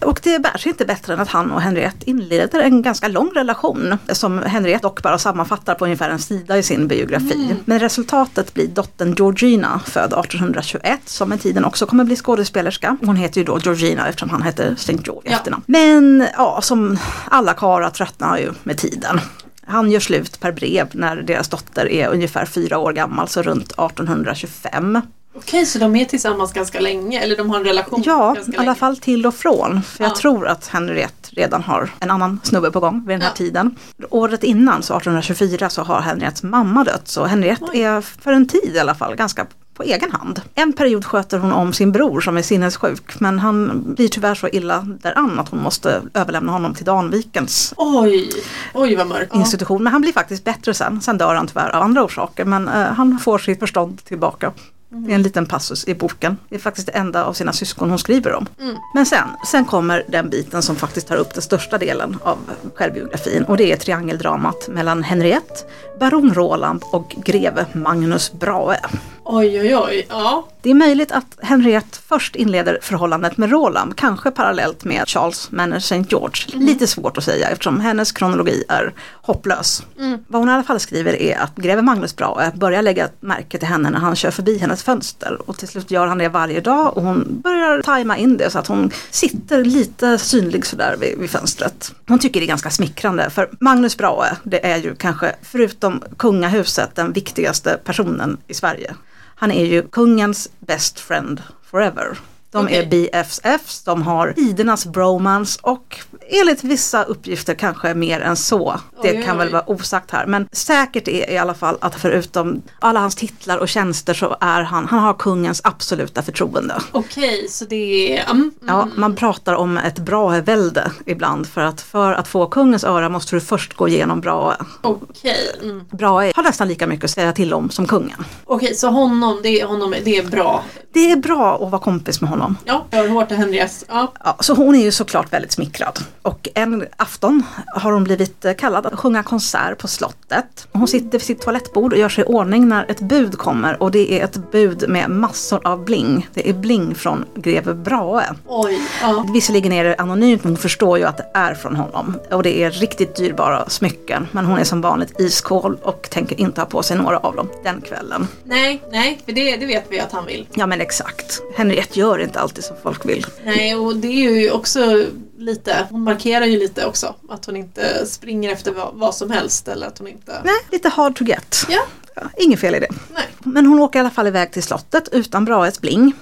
[0.00, 0.06] Ja.
[0.08, 3.30] Och det bär sig inte bättre än att han och Henriette inleder en ganska lång
[3.34, 7.54] relation som Henriette dock bara sammanfattar på ungefär en sida i sin biografi.
[7.64, 12.96] Men resultatet blir dottern Georgina född 1821 som med tiden också kommer bli skådespelerska.
[13.04, 14.92] Hon heter ju då Georgina eftersom han heter St.
[15.04, 15.36] George Ja.
[15.36, 15.62] efternamn.
[15.82, 16.98] Men ja, som
[17.30, 19.20] alla karlar tröttnar ju med tiden.
[19.66, 23.72] Han gör slut per brev när deras dotter är ungefär fyra år gammal, så runt
[23.72, 25.00] 1825.
[25.36, 27.20] Okej, så de är tillsammans ganska länge?
[27.20, 28.74] Eller de har en relation Ja, i alla länge?
[28.74, 29.82] fall till och från.
[29.82, 30.16] För jag Ja.
[30.16, 33.34] tror att Henriette redan har en annan snubbe på gång vid den här Ja.
[33.34, 33.74] tiden.
[34.10, 37.08] Året innan, så 1824, så har Henriettes mamma dött.
[37.08, 37.82] Så Henriette Oj.
[37.82, 39.46] är för en tid i alla fall ganska
[39.78, 40.40] på egen hand.
[40.54, 44.48] En period sköter hon om sin bror som är sinnessjuk men han blir tyvärr så
[44.48, 48.30] illa däran att hon måste överlämna honom till Danvikens Oj,
[48.74, 49.34] oj vad mörkt.
[49.34, 49.82] Institution.
[49.82, 51.00] Men han blir faktiskt bättre sen.
[51.00, 54.52] Sen dör han tyvärr av andra orsaker men eh, han får sitt förstånd tillbaka.
[54.90, 56.36] Det är en liten passus i boken.
[56.48, 58.46] Det är faktiskt det enda av sina syskon hon skriver om.
[58.94, 62.38] Men sen, sen kommer den biten som faktiskt tar upp den största delen av
[62.74, 65.54] självbiografin och det är triangeldramat mellan Henriette,
[66.00, 68.80] baron Roland och greve Magnus Brahe.
[69.24, 70.06] Oj, oj, oj.
[70.08, 70.48] Ja.
[70.62, 75.76] Det är möjligt att Henriette först inleder förhållandet med Roland, kanske parallellt med Charles Manor
[75.76, 76.04] St.
[76.08, 76.58] George.
[76.58, 79.82] Lite svårt att säga eftersom hennes kronologi är hopplös.
[80.28, 83.68] Vad hon i alla fall skriver är att greve Magnus Brahe börjar lägga märke till
[83.68, 86.96] henne när han kör förbi hennes fönster och till slut gör han det varje dag
[86.96, 91.30] och hon börjar tajma in det så att hon sitter lite synlig sådär vid, vid
[91.30, 91.94] fönstret.
[92.08, 96.94] Hon tycker det är ganska smickrande för Magnus Brahe det är ju kanske förutom kungahuset
[96.94, 98.94] den viktigaste personen i Sverige.
[99.40, 102.18] Han är ju kungens best friend forever.
[102.50, 102.76] De Okej.
[102.78, 105.96] är BFFs, de har tidernas bromance och
[106.30, 108.80] enligt vissa uppgifter kanske mer än så.
[109.02, 109.52] Det Oj, oj, kan väl oj.
[109.52, 110.26] vara osagt här.
[110.26, 114.62] Men säkert är i alla fall att förutom alla hans titlar och tjänster så är
[114.62, 116.74] han, han har kungens absoluta förtroende.
[116.92, 118.30] Okej, så det är...
[118.30, 123.08] Mm, Ja, man pratar om ett Brahe-välde ibland för att för att få kungens öra
[123.08, 124.56] måste du först gå igenom Brahe.
[124.82, 125.84] Okej, mm.
[125.90, 128.24] Brahe har nästan lika mycket att säga till om som kungen.
[128.44, 130.64] Okej, så honom, det är, honom, det är bra.
[130.92, 132.56] Det är bra att vara kompis med honom honom.
[132.64, 133.84] Ja, hört det Henriette.
[133.88, 134.12] Ja.
[134.24, 135.98] Ja, så hon är ju såklart väldigt smickrad.
[136.22, 140.68] Och en afton har hon blivit kallad att sjunga konsert på slottet.
[140.72, 143.90] Hon sitter vid sitt toalettbord och gör sig i ordning när ett bud kommer och
[143.90, 146.28] det är ett bud med massor av bling.
[146.34, 148.34] Det är bling från greve Brahe.
[148.46, 148.80] Oj.
[149.02, 149.26] Ja.
[149.34, 152.18] Visserligen är det anonymt men hon förstår ju att det är från honom.
[152.30, 154.28] Och det är riktigt dyrbara smycken.
[154.32, 157.48] Men hon är som vanligt iskål och tänker inte ha på sig några av dem
[157.64, 158.28] den kvällen.
[158.44, 160.46] Nej, nej, för det, det vet vi att han vill.
[160.54, 161.42] Ja men exakt.
[161.56, 163.26] Henriette gör inte alltid som folk vill.
[163.44, 165.04] Nej, och det är ju också
[165.38, 169.68] lite, hon markerar ju lite också att hon inte springer efter vad, vad som helst
[169.68, 170.40] eller att hon inte...
[170.44, 171.66] Nej, lite hard to get.
[171.68, 171.80] Ja,
[172.14, 172.88] Ja, Inget fel i det.
[173.14, 173.24] nej.
[173.38, 176.12] Men hon åker i alla fall iväg till slottet utan Brahes bling.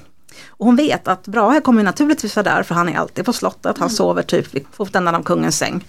[0.49, 3.79] Och hon vet att Brahe kommer naturligtvis vara där för han är alltid på slottet.
[3.79, 5.89] Han sover typ vid fotändan av kungens säng.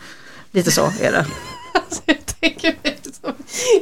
[0.52, 1.26] Lite så är det.
[1.74, 3.34] Alltså, jag tänker mig som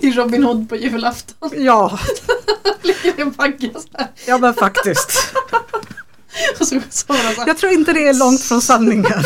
[0.01, 1.51] i Robin Hood på julafton.
[1.57, 1.99] Ja,
[2.81, 4.07] Ligger i en bagge så här.
[4.27, 5.33] ja men faktiskt.
[7.47, 9.05] Jag tror inte det är långt från sanningen.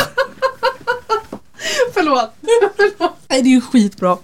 [1.94, 2.34] Förlåt.
[3.28, 4.18] Nej, det är ju skitbra.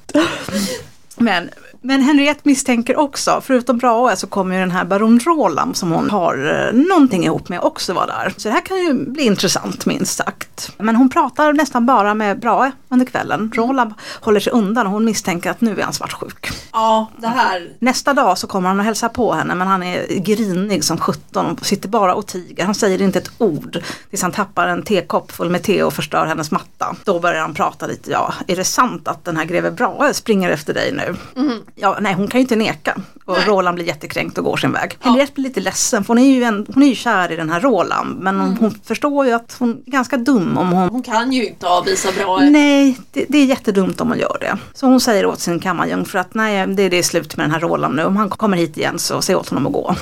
[1.16, 1.50] Men,
[1.86, 6.10] men Henriette misstänker också, förutom Brahe så kommer ju den här baron Roland som hon
[6.10, 8.34] har eh, någonting ihop med också vara där.
[8.38, 10.72] Så det här kan ju bli intressant minst sagt.
[10.78, 13.52] Men hon pratar nästan bara med Brahe under kvällen.
[13.56, 16.50] Roland håller sig undan och hon misstänker att nu är han svartsjuk.
[16.72, 17.70] Ja, det här.
[17.80, 21.46] Nästa dag så kommer han och hälsar på henne men han är grinig som 17
[21.46, 22.66] och sitter bara och tiger.
[22.66, 26.26] Han säger inte ett ord tills han tappar en tekopp full med te och förstör
[26.26, 26.96] hennes matta.
[27.04, 30.50] Då börjar han prata lite, ja är det sant att den här greve Brahe springer
[30.50, 31.16] efter dig nu?
[31.76, 32.96] Ja, nej hon kan ju inte neka.
[33.26, 33.48] Och Nej.
[33.48, 34.98] Roland blir jättekränkt och går sin väg.
[35.00, 37.50] Henriette blir lite ledsen för hon är ju, en, hon är ju kär i den
[37.50, 41.04] här Roland men hon, hon förstår ju att hon är ganska dum om hon Hon
[41.04, 42.40] kan ju inte avvisa bra.
[42.40, 44.58] Nej, det, det är jättedumt om man gör det.
[44.74, 47.60] Så hon säger åt sin kammarjungfru att nej, det, det är slut med den här
[47.60, 48.04] Roland nu.
[48.04, 49.96] Om han kommer hit igen så säg åt honom att gå.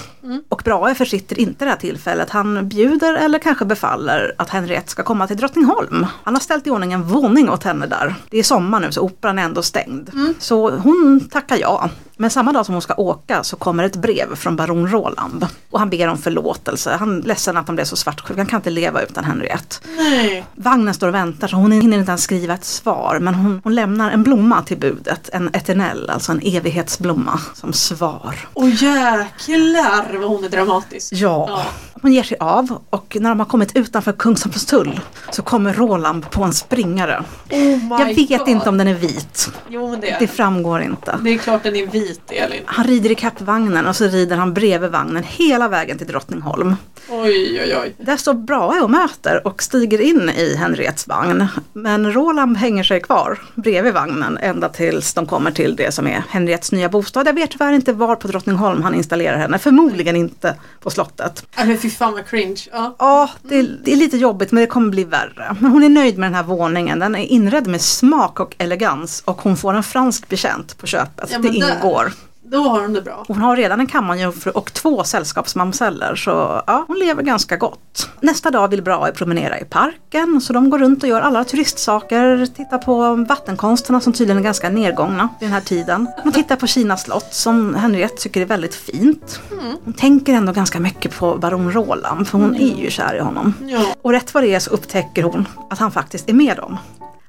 [0.50, 2.30] Och Brahe försitter inte det här tillfället.
[2.30, 6.06] Han bjuder eller kanske befaller att Henriette ska komma till Drottningholm.
[6.24, 8.16] Han har ställt i ordning en våning åt henne där.
[8.30, 10.12] Det är sommar nu så operan är ändå stängd.
[10.40, 11.90] Så hon tackar ja.
[12.18, 15.48] Men samma dag som hon ska åka så kommer ett brev från baron Roland.
[15.70, 16.96] Och han ber om förlåtelse.
[17.00, 18.38] Han är ledsen att han blev så svartsjuk.
[18.38, 19.76] Han kan inte leva utan Henriette.
[19.98, 20.46] Nej.
[20.56, 23.76] Vagnen står och väntar så hon hinner inte ens skriva ett svar men hon, hon
[23.76, 28.36] lämnar en blomma till budet, en eternell, alltså en evighetsblomma som svar.
[28.54, 31.14] Och jäklar vad hon är dramatisk.
[31.14, 31.46] Ja.
[31.50, 31.66] Ja.
[32.04, 35.00] Hon ger sig av och när de har kommit utanför Kungshamns tull
[35.32, 37.24] så kommer Roland på en springare.
[37.52, 38.48] Oh Jag vet God.
[38.48, 41.20] inte om den är vit, Jo men det det framgår inte.
[41.24, 42.62] Det är klart den är vit Elin.
[42.66, 46.76] Han rider i vagnen och så rider han bredvid vagnen hela vägen till Drottningholm.
[47.10, 47.96] Oj oj oj.
[47.98, 51.48] Där står Brahe och möter och stiger in i Henriettes vagn.
[51.74, 56.24] Men Roland hänger sig kvar bredvid vagnen ända tills de kommer till det som är
[56.30, 57.28] Henriettes nya bostad.
[57.28, 61.46] Jag vet tyvärr inte var på Drottningholm han installerar henne, förmodligen inte på slottet.
[61.58, 62.62] Nej men fy fan vad cringe.
[62.72, 62.96] Ja.
[63.00, 65.56] Ja, det är, det är lite jobbigt men det kommer bli värre.
[65.60, 69.22] Men hon är nöjd med den här våningen, den är inredd med smak och elegans
[69.26, 71.30] och hon får en fransk betjänt på köpet.
[71.32, 72.12] Ja, det men där- ingår.
[72.54, 73.26] Då har hon det bra.
[73.28, 78.10] Hon har redan en kammarjungfru och två sällskapsmamseller så ja, hon lever ganska gott.
[78.20, 82.46] Nästa dag vill Brahe promenera i parken så de går runt och gör alla turistsaker,
[82.46, 86.08] tittar på vattenkonsterna som tydligen är ganska nedgångna vid den här tiden.
[86.24, 89.40] Man tittar på Kina slott som Henriette tycker är väldigt fint.
[89.86, 93.54] Hon tänker ändå ganska mycket på baron Roland för hon är ju kär i honom.
[93.62, 93.86] Ja.
[94.02, 96.78] Och rätt vad det är så upptäcker hon att han faktiskt är med dem.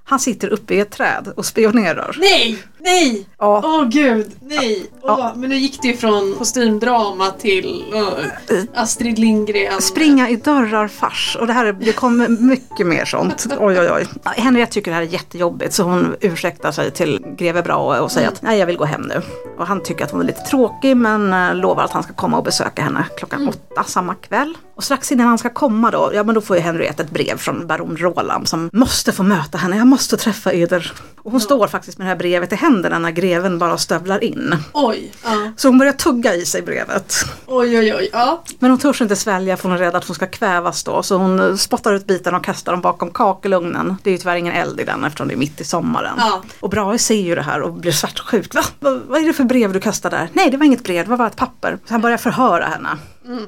[0.07, 2.17] Han sitter uppe i ett träd och spionerar.
[2.21, 2.59] Nej!
[2.85, 3.27] Nej!
[3.39, 3.63] Ja.
[3.65, 4.87] Åh gud, nej!
[5.03, 5.33] Åh, Ja.
[5.37, 9.81] Men nu gick det ju från kostymdrama till uh, Astrid Lindgren.
[9.83, 13.47] Springa i dörrar fars och det här är- det kommer mycket mer sånt.
[13.61, 14.07] Oj oj oj.
[14.25, 18.29] Henriette tycker det här är jättejobbigt så hon ursäktar sig till greve Brahe och säger
[18.29, 19.23] att nej jag vill gå hem nu.
[19.59, 22.37] Och han tycker att hon är lite tråkig men eh, lovar att han ska komma
[22.39, 24.55] och besöka henne klockan åtta samma kväll.
[24.77, 27.37] Och strax innan han ska komma då, ja men då får ju Henriette ett brev
[27.37, 30.93] från baron Roland som måste få möta henne, jag måste träffa eder.
[31.23, 34.57] Och hon står faktiskt med det här brevet i händerna när greven bara stövlar in.
[34.73, 35.53] Oj, ja.
[35.57, 37.15] Så hon börjar tugga i sig brevet.
[37.47, 38.09] oj, oj, oj.
[38.13, 38.43] Ja.
[38.59, 41.03] Men hon törs inte svälja för hon är rädd att hon ska kvävas då.
[41.03, 43.97] Så hon eh, spottar ut bitarna och kastar dem bakom kakelugnen.
[44.03, 46.15] Det är ju tyvärr ingen eld i den eftersom det är mitt i sommaren.
[46.19, 46.43] Ja.
[46.61, 48.55] Och Brahe ser ju det här och blir svartsjuk.
[48.55, 48.63] Va?
[48.81, 49.01] Va?
[49.09, 50.29] Vad är det för brev du kastar där?
[50.33, 51.79] Nej det var inget brev, det var bara ett papper.
[51.87, 52.89] Så han börjar förhöra henne.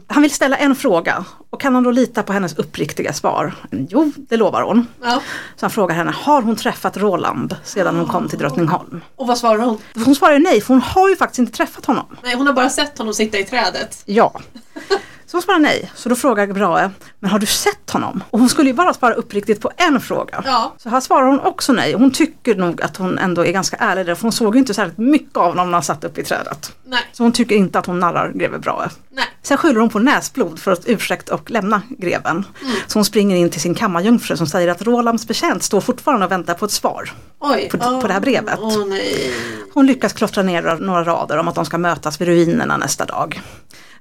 [0.07, 1.25] Han vill ställa en fråga.
[1.51, 3.55] Och kan han då lita på hennes uppriktiga svar?
[3.71, 4.87] Jo, det lovar hon.
[5.03, 5.23] ja.
[5.57, 9.01] Så han frågar henne, har hon träffat Roland sedan hon kom till Drottningholm?
[9.17, 9.79] Och vad svarar hon?
[10.05, 12.17] Hon svarar nej, för hon har ju faktiskt inte träffat honom.
[12.23, 14.03] Nej, hon har bara sett honom sitta i trädet.
[14.07, 14.41] Ja.
[15.27, 15.91] Så hon svarar nej.
[15.95, 18.23] Så då frågar Brahe, men har du sett honom?
[18.31, 20.43] Och hon skulle ju bara svara uppriktigt på en fråga.
[20.47, 20.75] Ja.
[20.79, 21.93] Så här svarar hon också nej.
[21.93, 24.75] Hon tycker nog att hon ändå är ganska ärlig där, för hon såg ju inte
[24.75, 26.73] särskilt mycket av honom när han satt uppe i trädet.
[26.85, 27.01] Nej.
[27.13, 28.89] Så hon tycker inte att hon narrar greve Brahe.
[29.11, 29.25] Nej.
[29.43, 32.37] Sen skyller hon på näsblod för att ursäkta och lämna greven.
[32.63, 32.75] Mm.
[32.87, 36.33] Så hon springer in till sin kammarjungfru som säger att Rolands betjänt står fortfarande och
[36.33, 37.13] väntar på ett svar.
[37.41, 37.69] Oj.
[37.73, 38.59] På- på det här brevet.
[38.89, 39.33] Nej.
[39.75, 43.43] Hon lyckas klottra ner några rader om att de ska mötas vid ruinerna nästa dag.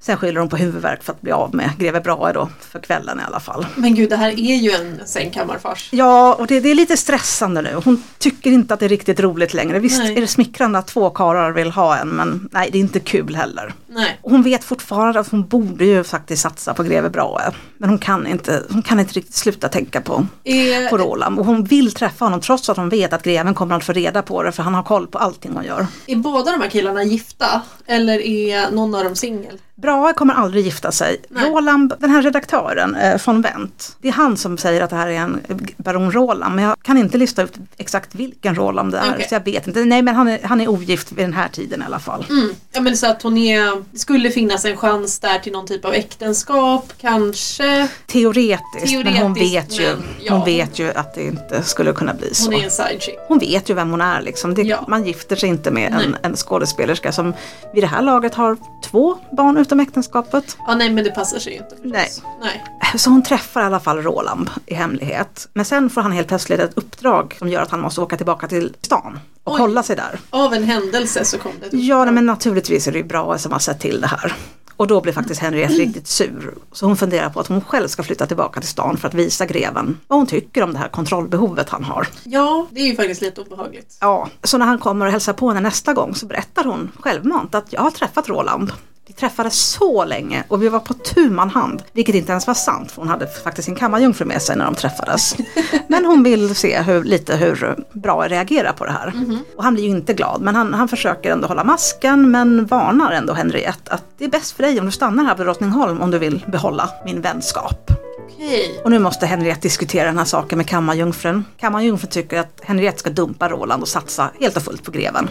[0.06, 3.20] Sen skyller hon på huvudvärk för att bli av med greve Brahe då, för kvällen
[3.20, 3.66] i alla fall.
[3.76, 5.90] Men gud, det här är ju en sängkammarfars.
[5.92, 7.82] Ja, och det, det är lite stressande nu.
[7.86, 9.80] Hon tycker inte att det är riktigt roligt längre.
[9.80, 10.18] Visst Nej.
[10.18, 13.36] är det smickrande att två karlar vill ha en, men nej, det är inte kul
[13.36, 13.74] heller.
[13.88, 14.20] Nej.
[14.22, 17.52] Hon vet fortfarande att hon borde ju faktiskt satsa på greve Brahe.
[17.78, 21.40] Men hon kan inte, hon kan inte riktigt sluta tänka på, Är, på Roland.
[21.40, 24.22] Och hon vill träffa honom trots att hon vet att greven kommer att få reda
[24.22, 25.88] på det för han har koll på allting hon gör.
[26.08, 27.62] är båda de här killarna gifta?
[27.86, 29.60] Eller är någon av dem singel?
[29.76, 31.22] Brahe kommer aldrig gifta sig.
[31.30, 31.50] Nej.
[31.50, 35.08] Roland, den här redaktören eh, von Wendt, det är han som säger att det här
[35.08, 35.42] är en
[35.78, 36.56] baron Roland.
[36.56, 39.12] Men jag kan inte lista ut exakt vilken Roland det är.
[39.14, 39.26] Okej.
[39.30, 39.86] Så jag vet inte.
[39.86, 42.26] Nej men han är, han är ogift vid den här tiden i alla fall.
[42.30, 42.50] Mm.
[42.72, 45.94] Ja men så att hon är, skulle finnas en chans där till någon typ av
[45.94, 47.88] äktenskap, kanske.
[48.08, 50.34] Teoretiskt, men hon Teoretiskt, vet, ju, men, ja.
[50.34, 52.52] hon vet ju att det inte skulle kunna bli så.
[52.52, 53.18] Hon är en side chick.
[53.28, 54.54] Hon vet ju vem hon är liksom.
[54.54, 54.86] Det, Ja.
[54.88, 57.34] Man gifter sig inte med en, en skådespelerska som
[57.74, 60.58] vid det här laget har två barn utom äktenskapet.
[60.68, 61.92] Ja nej men det passar sig ju inte förstås.
[61.92, 62.10] Nej.
[62.42, 62.64] nej.
[63.00, 65.48] Så hon träffar i alla fall Roland i hemlighet.
[65.54, 68.48] Men sen får han helt plötsligt ett uppdrag som gör att han måste åka tillbaka
[68.48, 69.60] till stan och Oj.
[69.60, 70.20] hålla sig där.
[70.30, 71.66] Av en händelse så kom det.
[71.66, 74.36] ett Ja, nej, men naturligtvis är det ju bra som har sett till det här.
[74.78, 76.54] Och då blir faktiskt Henriette riktigt sur.
[76.72, 79.46] Så hon funderar på att hon själv ska flytta tillbaka till stan för att visa
[79.46, 82.08] greven vad hon tycker om det här kontrollbehovet han har.
[82.24, 83.98] Ja, det är ju faktiskt lite obehagligt.
[84.02, 87.56] Ja, så när han kommer och hälsar på henne nästa gång så berättar hon självmant
[87.56, 88.72] att jag har träffat Roland.
[89.20, 92.92] Träffades så länge och vi var på tu man hand, vilket inte ens var sant
[92.92, 95.36] för hon hade faktiskt sin kammarjungfru med sig när de träffades.
[95.88, 99.14] Men hon vill se hur, lite hur bra reagerar på det här.
[99.58, 103.12] Och han blir ju inte glad men han, han försöker ändå hålla masken men varnar
[103.12, 106.12] ändå Henriette att det är bäst för dig om du stannar här på Drottningholm om
[106.12, 107.92] du vill behålla min vänskap.
[108.36, 108.82] Okej.
[108.84, 111.46] Och nu måste Henriette diskutera den här saken med kammarjungfrun.
[111.58, 115.30] Kammarjungfrun tycker att Henriette ska dumpa Roland och satsa helt och fullt på greven.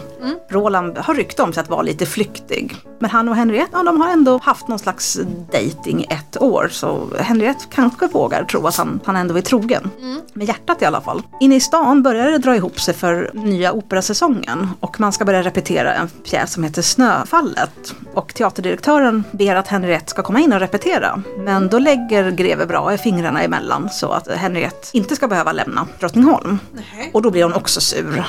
[0.49, 2.75] Roland har rykte om sig att vara lite flyktig.
[2.99, 5.19] Men han och Henriette, ja, de har ändå haft någon slags
[5.51, 6.67] dating i ett år.
[6.71, 9.91] Så Henriette kanske vågar tro att han, han ändå är trogen.
[10.33, 11.21] Med hjärtat i alla fall.
[11.39, 14.69] Inne i stan börjar det dra ihop sig för nya operasäsongen.
[14.79, 17.95] Och man ska börja repetera en pjäs som heter Snöfallet.
[18.13, 21.21] Och teaterdirektören ber att Henriette ska komma in och repetera.
[21.37, 26.59] Men då lägger greve Brahe fingrarna emellan så att Henriette inte ska behöva lämna Drottningholm.
[26.73, 27.09] Nej.
[27.13, 28.25] Och då blir hon också sur.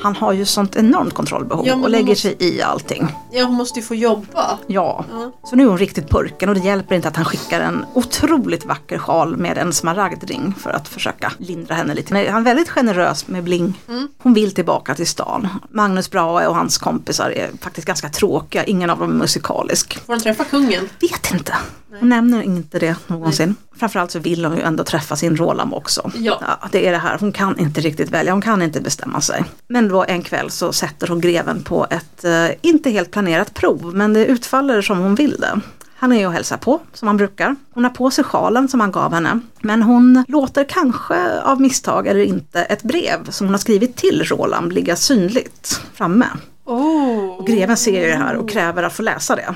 [0.00, 3.08] Han har ju sånt enormt kontrollbehov Ja, och lägger måste- sig i allting.
[3.32, 4.58] Ja, hon måste ju få jobba.
[4.66, 5.32] Ja, Ja.
[5.44, 8.64] så nu är hon riktigt purken och det hjälper inte att han skickar en otroligt
[8.64, 12.12] vacker sjal med en smaragdring för att försöka lindra henne lite.
[12.14, 13.80] Men han är väldigt generös med bling.
[14.22, 15.48] Hon vill tillbaka till stan.
[15.70, 19.98] Magnus Brahe och hans kompisar är faktiskt ganska tråkiga, ingen av dem är musikalisk.
[20.06, 20.88] Får hon träffa kungen?
[21.00, 21.54] Vet inte.
[22.00, 23.54] Hon nämner inte det någonsin.
[23.76, 26.10] Framförallt så vill hon ju ändå träffa sin Roland också.
[26.14, 26.40] Ja.
[26.72, 29.44] det är det här, hon kan inte riktigt välja, hon kan inte bestämma sig.
[29.68, 33.94] Men då en kväll så sätter hon greven på ett eh, inte helt planerat prov,
[33.94, 35.60] men det utfaller som hon vill det.
[35.98, 37.56] Han är ju och hälsar på som han brukar.
[37.70, 39.40] Hon har på sig sjalen som han gav henne.
[39.60, 44.24] Men hon låter kanske av misstag eller inte ett brev som hon har skrivit till
[44.24, 46.26] Roland ligga synligt framme.
[46.64, 47.38] Oh.
[47.38, 49.54] Och greven ser ju det här och kräver att få läsa det.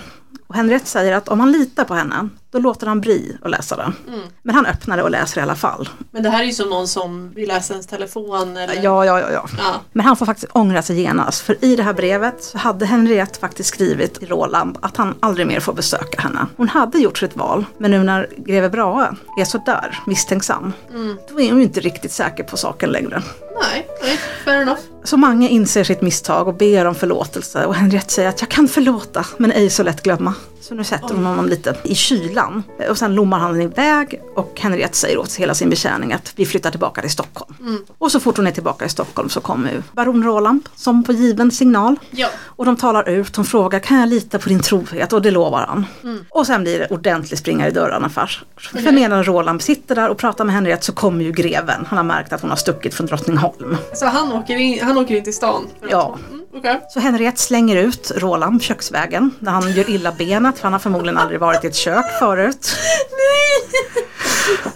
[0.51, 3.77] Och Henriette säger att om han litar på henne, då låter han bli att läsa
[3.77, 3.93] det.
[4.43, 5.89] Men han öppnar det och läser i alla fall.
[6.11, 8.75] Men det här är ju som någon som vill läsa ens telefon eller?
[8.75, 9.45] Ja, ja, ja, ja.
[9.59, 9.75] Ja.
[9.93, 11.41] Men han får faktiskt ångra sig genast.
[11.41, 15.47] För i det här brevet så hade Henriette faktiskt skrivit till Roland att han aldrig
[15.47, 16.47] mer får besöka henne.
[16.57, 17.65] Hon hade gjort sitt val.
[17.79, 20.73] Men nu när greve Brahe är sådär misstänksam,
[21.29, 23.23] då är hon ju inte riktigt säker på saken längre.
[23.61, 24.81] Nej, nej, fair enough.
[25.05, 28.69] Så Mange inser sitt misstag och ber om förlåtelse och Henriette säger att jag kan
[28.69, 30.35] förlåta men ej så lätt glömma.
[30.71, 34.97] Så nu sätter hon honom lite i kylan och sen lommar han iväg och Henriette
[34.97, 37.55] säger åt hela sin betjäning att vi flyttar tillbaka till Stockholm.
[37.99, 41.51] Och så fort hon är tillbaka i Stockholm så kommer baron Roland som på given
[41.51, 41.97] signal.
[42.11, 42.29] Ja.
[42.45, 45.67] Och de talar ut, hon frågar kan jag lita på din trohet och det lovar
[45.67, 45.87] han.
[46.31, 48.45] Och sen blir det ordentligt springa i dörrarna fars.
[48.57, 51.87] För medan Roland sitter där och pratar med Henriette så kommer ju greven.
[51.89, 53.77] Han har märkt att hon har stuckit från Drottningholm.
[53.95, 55.67] Så han åker in, han åker in till stan?
[55.81, 56.19] för Ja.
[56.31, 56.81] Mm, Okej.
[56.89, 61.19] Så Henriette slänger ut Roland köksvägen där han gör illa benet för han har förmodligen
[61.19, 62.77] aldrig varit i ett kök förut.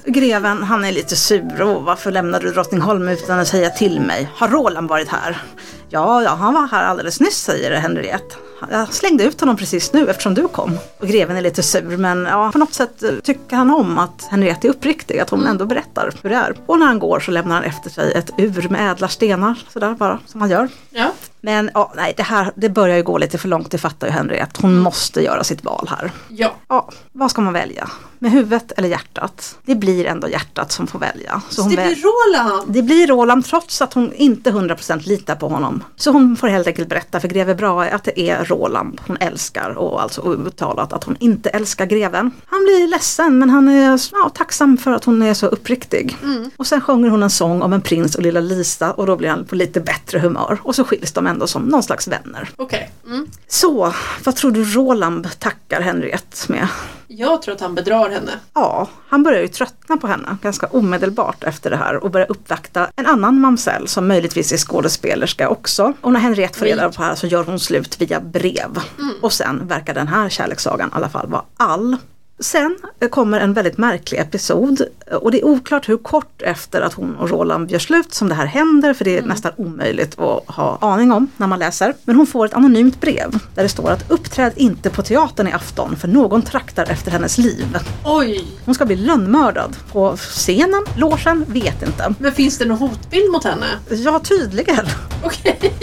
[0.04, 4.28] Greven han är lite sur och varför lämnade du Drottningholm utan att säga till mig?
[4.34, 5.42] Har Roland varit här?
[5.88, 8.34] Ja, ja, han var här alldeles nyss säger Henriette.
[8.70, 10.78] Jag slängde ut honom precis nu eftersom du kom.
[10.98, 14.26] Och greven är lite sur men ja, på något sätt eh, tycker han om att
[14.30, 16.54] Henriette är uppriktig, att hon ändå berättar hur det är.
[16.66, 19.94] Och när han går så lämnar han efter sig ett ur med ädla stenar, sådär
[19.94, 20.68] bara, som han gör.
[20.90, 21.10] Ja.
[21.40, 24.12] Men ja, nej, det här det börjar ju gå lite för långt, det fattar ju
[24.12, 24.58] Henriette.
[24.62, 26.10] Hon måste göra sitt val här.
[26.28, 26.54] Ja.
[26.68, 27.90] Ja, vad ska man välja?
[28.18, 29.58] Med huvudet eller hjärtat?
[29.64, 31.42] Det blir ändå hjärtat som får välja.
[31.48, 32.72] Så Så det väl- blir Roland!
[32.72, 35.82] det blir Roland trots att hon inte 100% litar på honom.
[35.96, 39.70] Så hon får helt enkelt berätta för greve Brahe att det är Roland hon älskar
[39.70, 42.30] och alltså uttalat att hon inte älskar greven.
[42.46, 46.16] Han blir ledsen men han är ja, tacksam för att hon är så uppriktig.
[46.56, 49.28] Och sen sjunger hon en sång om en prins och lilla Lisa och då blir
[49.28, 50.58] han på lite bättre humör.
[50.62, 52.48] Och så skiljs de ändå som någon slags vänner.
[52.56, 52.90] Okej.
[53.06, 53.26] Mm.
[53.48, 56.68] Så, vad tror du Roland tackar Henriette med?
[57.16, 58.32] Jag tror att han bedrar henne.
[58.54, 62.88] Ja, han börjar ju tröttna på henne ganska omedelbart efter det här och börjar uppvakta
[62.96, 65.92] en annan mamsell som möjligtvis är skådespelerska också.
[66.00, 68.80] Och när Henriette får reda på det här så gör hon slut via brev.
[69.22, 71.96] Och sen verkar den här kärlekssagan i alla fall vara all.
[72.44, 72.76] Sen
[73.10, 74.82] kommer en väldigt märklig episod
[75.20, 78.34] och det är oklart hur kort efter att hon och Roland gör slut som det
[78.34, 81.94] här händer för det är nästan omöjligt att ha aning om när man läser.
[82.04, 85.52] Men hon får ett anonymt brev där det står att uppträd inte på teatern i
[85.52, 87.78] afton för någon traktar efter hennes liv.
[88.04, 88.44] Oj!
[88.64, 92.14] Hon ska bli lönnmördad på scenen, logen, vet inte.
[92.18, 93.66] Men finns det någon hotbild mot henne?
[93.88, 94.86] Ja, tydligen.
[95.24, 95.74] Okej.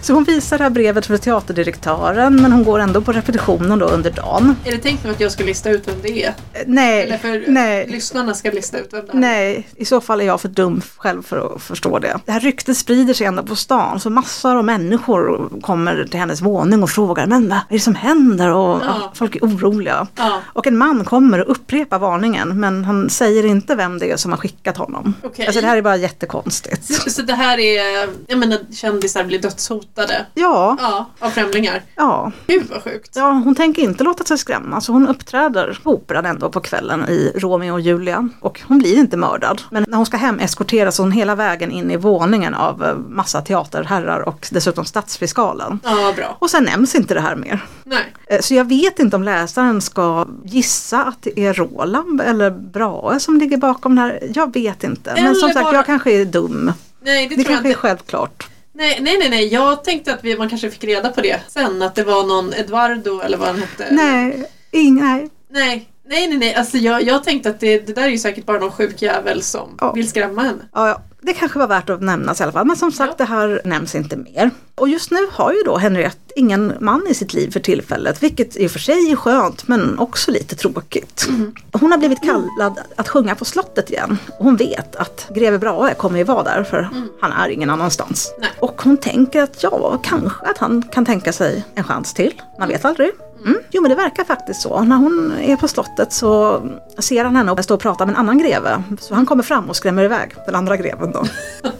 [0.00, 3.86] Så hon visar det här brevet för teaterdirektören men hon går ändå på repetitionen då
[3.86, 4.56] under dagen.
[4.64, 6.28] Är det tänkt att jag ska lista ut vem det är?
[6.28, 6.34] Eh,
[6.66, 7.86] Nej, Eller för nej.
[7.88, 9.16] lyssnarna ska lista ut vem det är?
[9.16, 12.18] Nej, i så fall är jag för dum själv för att förstå det.
[12.24, 16.40] Det här ryktet sprider sig ändå på stan så massor av människor kommer till hennes
[16.40, 18.50] våning och frågar men vad är det som händer?
[18.50, 19.12] Och Ja.
[19.14, 20.06] folk är oroliga.
[20.16, 20.40] Ja.
[20.46, 24.30] Och en man kommer och upprepar varningen men han säger inte vem det är som
[24.32, 25.14] har skickat honom.
[25.22, 25.46] Okej.
[25.46, 26.84] Alltså det här är bara jättekonstigt.
[26.84, 29.85] Så, så det här är, jag menar kändisar blir dödshotade?
[30.34, 31.82] Ja, Ja, av främlingar.
[31.96, 32.32] ja.
[32.46, 33.10] Gud vad sjukt.
[33.16, 37.04] Ja, hon tänker inte låta sig skrämma så hon uppträder på Operan ändå på kvällen
[37.08, 38.28] i Romeo och Julia.
[38.40, 39.62] Och hon blir inte mördad.
[39.70, 43.40] Men när hon ska hem eskorteras hon hela vägen in i våningen av eh, massa
[43.40, 45.80] teaterherrar och dessutom stadsfiskalen.
[45.84, 46.36] Ja, bra.
[46.38, 47.64] Och sen nämns inte det här mer.
[47.84, 48.12] Nej.
[48.26, 53.20] Eh, Så jag vet inte om läsaren ska gissa att det är Roland eller Brahe
[53.20, 54.20] som ligger bakom det här.
[54.34, 55.12] Jag vet inte.
[55.16, 56.72] Men som Eller sagt, bara- jag kanske är dum.
[57.00, 58.46] Nej, det, Det tror jag kanske är självklart.
[58.76, 59.46] Nej, nej, nej, nej.
[59.52, 61.82] Jag tänkte att vi, man kanske fick reda på det sen.
[61.82, 63.86] Att det var någon Eduardo eller vad han hette.
[63.90, 65.28] Nej, ing, nej.
[65.50, 66.38] Nej, nej, nej.
[66.38, 66.54] nej.
[66.54, 69.42] Alltså, jag, jag tänkte att det, det där är ju säkert bara någon sjuk jävel
[69.42, 69.92] som Ja.
[69.92, 70.62] vill skrämma henne.
[70.72, 72.66] Ja, ja, det kanske var värt att nämnas i alla fall.
[72.66, 73.24] Men som sagt, Ja.
[73.24, 74.50] det här nämns inte mer.
[74.74, 78.56] Och just nu har ju då Henriette ingen man i sitt liv för tillfället, vilket
[78.56, 81.26] i och för sig är skönt men också lite tråkigt.
[81.28, 81.54] Mm.
[81.72, 84.18] Hon har blivit kallad att sjunga på slottet igen.
[84.38, 88.28] Hon vet att greve Brahe kommer ju vara där för han är ingen annanstans.
[88.36, 88.40] Mm.
[88.40, 88.50] Nej.
[88.60, 92.42] Och hon tänker att ja, kanske att han kan tänka sig en chans till.
[92.58, 93.10] Man vet aldrig.
[93.44, 93.58] Mm.
[93.70, 94.82] Jo men det verkar faktiskt så.
[94.82, 96.62] När hon är på slottet så
[96.98, 98.82] ser han henne och står och pratar med en annan greve.
[99.00, 101.24] Så han kommer fram och skrämmer iväg den andra greven då.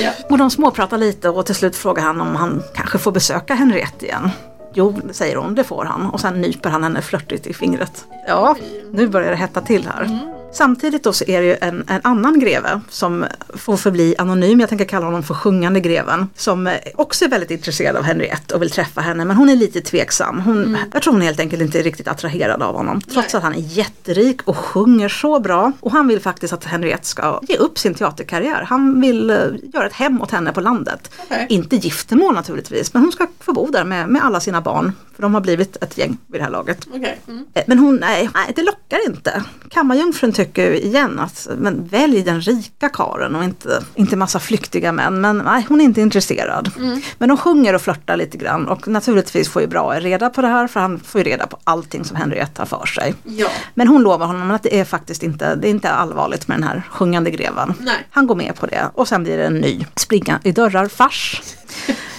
[0.00, 0.10] Ja.
[0.30, 4.06] Och de småpratar lite och till slut frågar han om han kanske får besöka Henriette
[4.06, 4.30] igen.
[4.74, 6.06] Jo, säger hon, det får han.
[6.10, 8.04] Och sen nyper han henne flörtigt i fingret.
[8.26, 8.56] Ja,
[8.92, 10.34] nu börjar det hetta till här.
[10.52, 13.24] Samtidigt då så är det ju en, en annan greve som
[13.54, 17.96] får förbli anonym, jag tänker kalla honom för sjungande greven, som också är väldigt intresserad
[17.96, 20.40] av Henriette och vill träffa henne men hon är lite tveksam.
[20.40, 23.00] Hon, Jag tror hon helt enkelt inte är riktigt attraherad av honom.
[23.00, 23.38] Trots Nej.
[23.38, 25.72] att han är jätterik och sjunger så bra.
[25.80, 28.62] Och han vill faktiskt att Henriette ska ge upp sin teaterkarriär.
[28.68, 29.36] Han vill eh,
[29.74, 31.10] göra ett hem åt henne på landet.
[31.24, 31.46] Okej.
[31.48, 34.92] Inte giftermål naturligtvis, men hon ska få bo där med, med alla sina barn.
[35.18, 36.86] För de har blivit ett gäng vid det här laget.
[36.94, 37.18] Okej.
[37.28, 37.44] Mm.
[37.54, 39.42] Eh, Men hon, nej, nej, det lockar inte.
[39.70, 45.20] Kammarjungfrun tycker igen att men välj den rika karen och inte, inte massa flyktiga män.
[45.20, 46.70] Men nej, hon är inte intresserad.
[47.18, 50.48] Men de sjunger och flörtar lite grann och naturligtvis får ju Brahe reda på det
[50.48, 53.14] här för han får ju reda på allting som Henriette har för sig.
[53.24, 53.48] Ja.
[53.74, 56.68] Men hon lovar honom att det är faktiskt inte, det är inte allvarligt med den
[56.68, 57.74] här sjungande greven.
[57.80, 58.06] Nej.
[58.10, 61.42] Han går med på det och sen blir det en ny springa i dörrar-fars.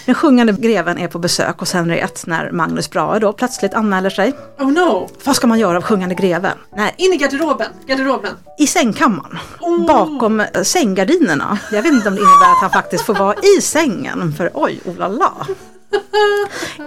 [0.09, 4.33] Den sjungande greven är på besök hos Henriette när Magnus Brahe då plötsligt anmäler sig.
[4.59, 5.09] Oh no.
[5.23, 6.57] Vad ska man göra av sjungande greven?
[6.75, 7.67] Nej, In i garderoben.
[7.87, 8.31] Garderoben.
[8.57, 9.37] i sängkammaren.
[9.59, 9.85] Oh.
[9.85, 11.59] Bakom eh, sänggardinerna.
[11.71, 14.33] Jag vet inte om det innebär att han faktiskt får vara i sängen.
[14.37, 15.33] För oj, oh la la.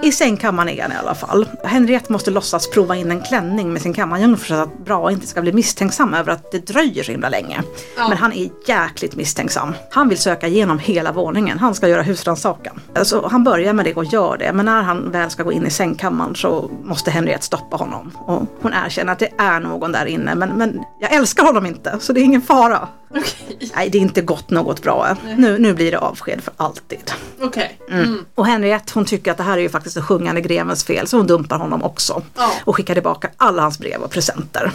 [0.03, 1.49] I sängkammaren är han i alla fall.
[1.65, 5.43] Henriette måste låtsas prova in en klänning med sin kammarjungfru så att Brahe inte ska
[5.43, 7.63] bli misstänksam över att det dröjer så himla länge.
[7.97, 8.09] Ja.
[8.09, 9.75] Men han är jäkligt misstänksam.
[9.91, 11.59] Han vill söka igenom hela våningen.
[11.59, 12.81] Han ska göra husrannsakan.
[13.03, 14.53] Så han börjar med det och gör det.
[14.53, 18.11] Men när han väl ska gå in i sängkammaren så måste Henriette stoppa honom.
[18.19, 20.35] Och hon erkänner att det är någon där inne.
[20.35, 22.89] Men, men jag älskar honom inte så det är ingen fara.
[23.15, 23.71] Okej.
[23.75, 25.17] Nej, det är inte gått något bra.
[25.37, 27.13] Nu, nu blir det avsked för alltid.
[27.41, 27.79] Okej.
[27.91, 28.25] Mm.
[28.35, 31.17] Och Henriette hon tycker att det här är ju faktiskt den sjungande grevens fel så
[31.17, 32.23] hon dumpar honom också.
[32.37, 32.51] Ja.
[32.65, 34.73] Och skickar tillbaka alla hans brev och presenter.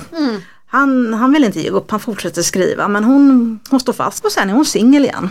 [0.67, 4.31] Han, han vill inte ge upp, han fortsätter skriva men hon, hon står fast och
[4.31, 5.29] sen är hon singel igen.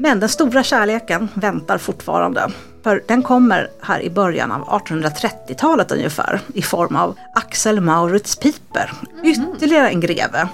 [0.00, 2.50] Men den stora kärleken väntar fortfarande.
[2.82, 8.92] För den kommer här i början av 1830-talet ungefär i form av Axel Maurits Piper.
[9.24, 10.48] Ytterligare en greve.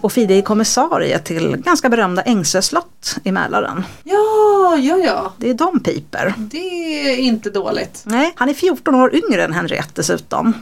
[0.00, 3.84] Och fideikommissarie till ganska berömda Ängsö slott i Mälaren.
[4.02, 5.32] Ja, ja, ja.
[5.36, 6.34] Det är de Piper.
[6.36, 8.02] Det är inte dåligt.
[8.06, 10.52] Nej, han är 14 år yngre än Henriette dessutom.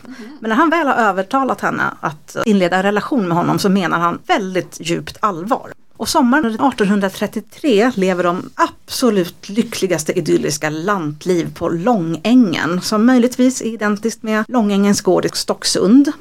[0.40, 3.98] Men när han väl har övertalat henne att inleda en relation med honom så menar
[3.98, 5.72] han väldigt djupt allvar.
[6.02, 14.22] Och sommaren 1833 lever de absolut lyckligaste idylliska lantliv på Långängen som möjligtvis är identiskt
[14.22, 16.12] med Långängens gård i Stocksund.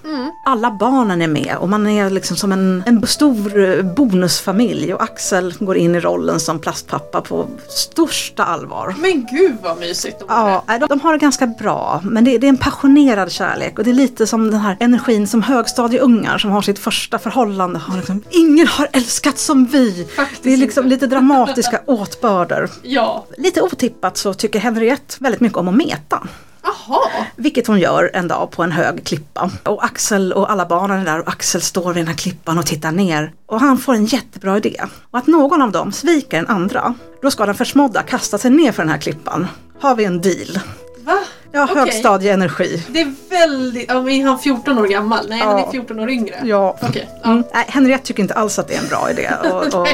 [0.45, 5.53] Alla barnen är med och man är liksom som en, en stor bonusfamilj och Axel
[5.59, 8.95] går in i rollen som plastpappa på största allvar.
[8.99, 12.47] Men gud vad mysigt de Ja, de, de har det ganska bra men det, det
[12.47, 16.51] är en passionerad kärlek och det är lite som den här energin som högstadieungar som
[16.51, 20.07] har sitt första förhållande har liksom, ingen har älskat som vi.
[20.15, 20.95] Faktiskt Det är liksom inte.
[20.95, 22.69] lite dramatiska åtbörder.
[22.83, 23.25] Ja.
[23.37, 26.27] Lite otippat så tycker Henriette väldigt mycket om att meta.
[26.63, 27.01] Jaha.
[27.35, 29.51] Vilket hon gör en dag på en hög klippa.
[29.63, 32.65] Och Axel och alla barnen är där och Axel står vid den här klippan och
[32.65, 33.33] tittar ner.
[33.45, 34.81] Och han får en jättebra idé.
[35.11, 38.71] Och att någon av dem sviker den andra, då ska den försmådda kasta sig ner
[38.71, 39.47] för den här klippan.
[39.79, 40.59] Har vi en deal?
[41.03, 41.17] Va?
[41.53, 41.75] Ja, Okej.
[41.75, 42.85] högstadieenergi.
[42.89, 43.91] Det är väldigt...
[43.91, 45.25] Är han 14 år gammal?
[45.29, 45.67] Nej, han Ja.
[45.67, 46.35] är 14 år yngre.
[46.43, 46.77] Ja.
[46.81, 47.09] Okej.
[47.23, 47.31] Ja.
[47.31, 47.43] Mm.
[47.53, 49.87] Nej, Henriette tycker inte alls att det är en bra idé och, och,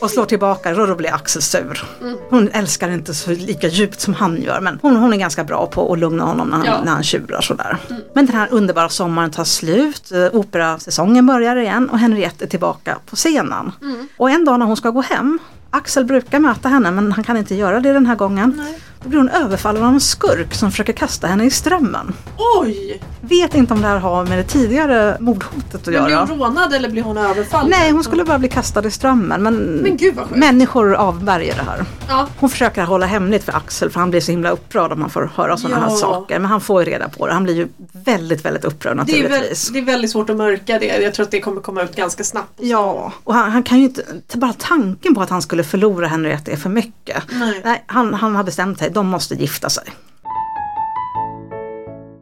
[0.00, 1.84] och slår tillbaka då blir Axel sur.
[2.30, 5.66] Hon älskar inte så lika djupt som han gör men hon, hon är ganska bra
[5.66, 6.80] på att lugna honom när han, Ja.
[6.84, 7.76] när han tjurar sådär.
[8.14, 12.98] Men den här underbara sommaren tar slut, eh, operasäsongen börjar igen och Henriette är tillbaka
[13.10, 13.72] på scenen.
[14.16, 15.38] Och en dag när hon ska gå hem
[15.70, 18.62] Axel brukar möta henne men han kan inte göra det den här gången.
[19.02, 22.12] Då blir hon överfallen av en skurk som försöker kasta henne i strömmen.
[22.60, 23.02] Oj!
[23.20, 26.04] Vet inte om det här har med det tidigare mordhotet att Men göra.
[26.06, 27.70] blir hon rånad eller blir hon överfallen?
[27.70, 30.38] Nej, hon skulle bara bli kastad i strömmen men, Men gud vad sjukt.
[30.40, 31.84] människor avvärjer det här.
[32.08, 32.26] Ja.
[32.38, 35.30] Hon försöker hålla hemligt för Axel för han blir så himla upprörd om han får
[35.34, 35.96] höra sådana här Ja.
[35.96, 36.38] saker.
[36.38, 37.32] Men han får ju reda på det.
[37.32, 39.68] Han blir ju väldigt, väldigt upprörd Det är, naturligtvis.
[39.68, 40.86] det är väldigt svårt att mörka det.
[41.02, 42.52] Jag tror att det kommer komma ut ganska snabbt.
[42.56, 44.02] Ja, och han, han kan ju inte,
[44.34, 47.22] bara tanken på att han skulle förlora Henriette är för mycket.
[47.32, 47.60] Nej.
[47.64, 49.84] Nej, han, han har bestämt sig, de måste gifta sig.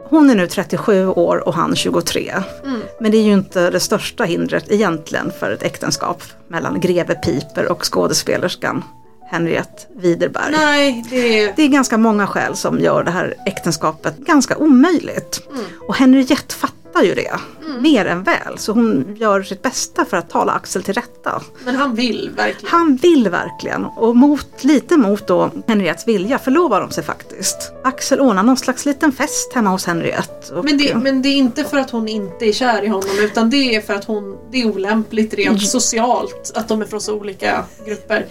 [0.09, 2.35] Hon är nu 37 år och han 23.
[2.64, 2.81] Mm.
[3.01, 7.73] Men det är ju inte det största hindret egentligen för ett äktenskap mellan greve Piper
[7.73, 8.85] och skådespelerskan
[9.31, 10.53] Henriette Widerberg.
[10.53, 11.53] Nej, det är...
[11.57, 15.43] Det är ganska många skäl som gör det här äktenskapet ganska omöjligt.
[15.51, 15.64] Mm.
[15.89, 17.32] Och Henriette fattar ju det,
[17.80, 18.59] mer än väl.
[18.59, 21.42] Så hon gör sitt bästa för att tala Axel till rätta.
[21.64, 22.70] Men han vill verkligen.
[22.70, 27.72] Han vill verkligen och mot, lite mot då Henriettes vilja förlovar de sig faktiskt.
[27.84, 30.55] Axel ordnar någon slags liten fest hemma hos Henriette.
[30.55, 33.18] Och, Men det, men det är inte för att hon inte är kär i honom
[33.20, 35.47] utan det är för att hon, det är olämpligt Mm.
[35.49, 38.26] rent socialt att de är från så olika grupper.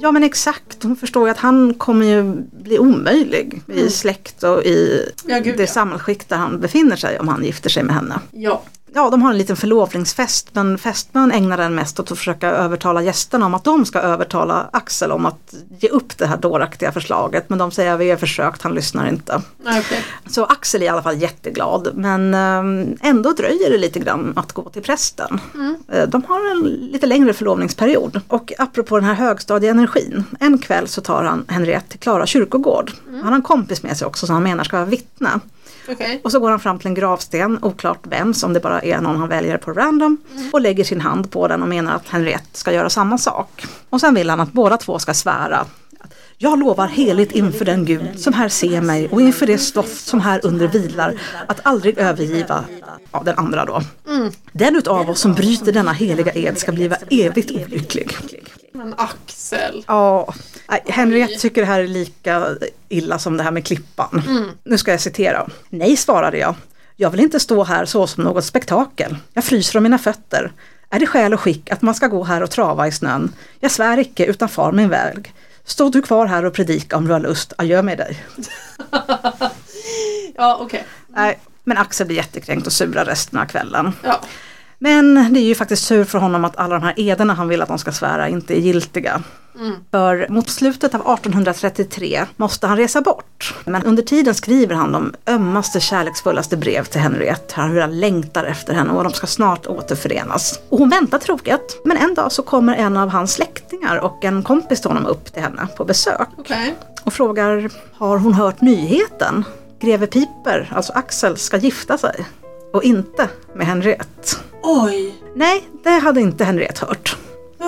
[0.00, 2.22] Ja men exakt, hon förstår ju att han kommer ju
[2.62, 5.36] bli omöjlig i släkt och i Mm.
[5.36, 5.66] Ja, gud, det ja.
[5.66, 8.20] samhällsskikt där han befinner sig om han gifter sig med henne.
[8.30, 8.62] Ja.
[8.94, 13.02] Ja, de har en liten förlovningsfest men fästmön ägnar den mest åt att försöka övertala
[13.02, 17.48] gästerna om att de ska övertala Axel om att ge upp det här dåraktiga förslaget.
[17.50, 19.42] Men de säger vi har försökt, han lyssnar inte.
[19.62, 20.04] Okej.
[20.26, 24.52] Så Axel är i alla fall jätteglad men ehm, ändå dröjer det lite grann att
[24.52, 25.40] gå till prästen.
[25.92, 28.20] Eh, De har en lite längre förlovningsperiod.
[28.28, 32.92] Och apropå den här högstadieenergin, en kväll så tar han Henriette till Klara kyrkogård.
[33.10, 35.30] Han har en kompis med sig också som han menar ska vara vittne.
[35.90, 36.20] Okej.
[36.24, 39.16] Och så går han fram till en gravsten, oklart vems, om det bara är någon
[39.16, 40.16] han väljer på random.
[40.52, 43.66] Och lägger sin hand på den och menar att Henriette ska göra samma sak.
[43.90, 45.66] Och sen vill han att båda två ska svära.
[46.40, 50.20] Jag lovar heligt inför den Gud som här ser mig och inför det stoft som
[50.20, 51.14] här under vilar
[51.46, 52.64] att aldrig övergiva
[53.12, 53.82] ja, den andra då.
[54.52, 58.16] Den utav oss som bryter denna heliga ed ska bliva evigt olycklig.
[58.72, 59.84] Men Axel.
[59.86, 60.34] Ja,
[60.86, 62.46] Henriette tycker det här är lika
[62.88, 64.22] illa som det här med klippan.
[64.64, 65.48] Nu ska jag citera.
[65.68, 66.54] Nej, svarade jag.
[66.96, 69.16] Jag vill inte stå här så som något spektakel.
[69.32, 70.52] Jag fryser om mina fötter.
[70.90, 73.32] Är det skäl och skick att man ska gå här och trava i snön?
[73.60, 75.32] Jag svär icke utan far min väg.
[75.68, 78.24] Stå du kvar här och predika om du har lust, adjö med dig.
[80.40, 80.84] Ja, okej.
[81.08, 83.92] Nej, men Axel blir jättekränkt och surar resten av kvällen.
[84.02, 84.20] Ja.
[84.78, 87.62] Men det är ju faktiskt tur för honom att alla de här ederna han vill
[87.62, 89.22] att de ska svära inte är giltiga.
[89.90, 93.54] För mot slutet av 1833 måste han resa bort.
[93.64, 97.60] Men under tiden skriver han de ömmaste kärleksfullaste brev till Henriette.
[97.60, 100.60] Hur han längtar efter henne och de ska snart återförenas.
[100.68, 101.84] Och hon väntar troget.
[101.84, 105.32] Men en dag så kommer en av hans släktingar och en kompis till honom upp
[105.32, 106.28] till henne på besök.
[106.36, 106.74] Okej.
[107.04, 109.44] Och frågar, har hon hört nyheten?
[109.80, 112.26] Greve Piper, alltså Axel, ska gifta sig.
[112.72, 114.36] Och inte med Henriette.
[114.62, 115.14] Oj.
[115.34, 117.17] Nej, det hade inte Henriette hört.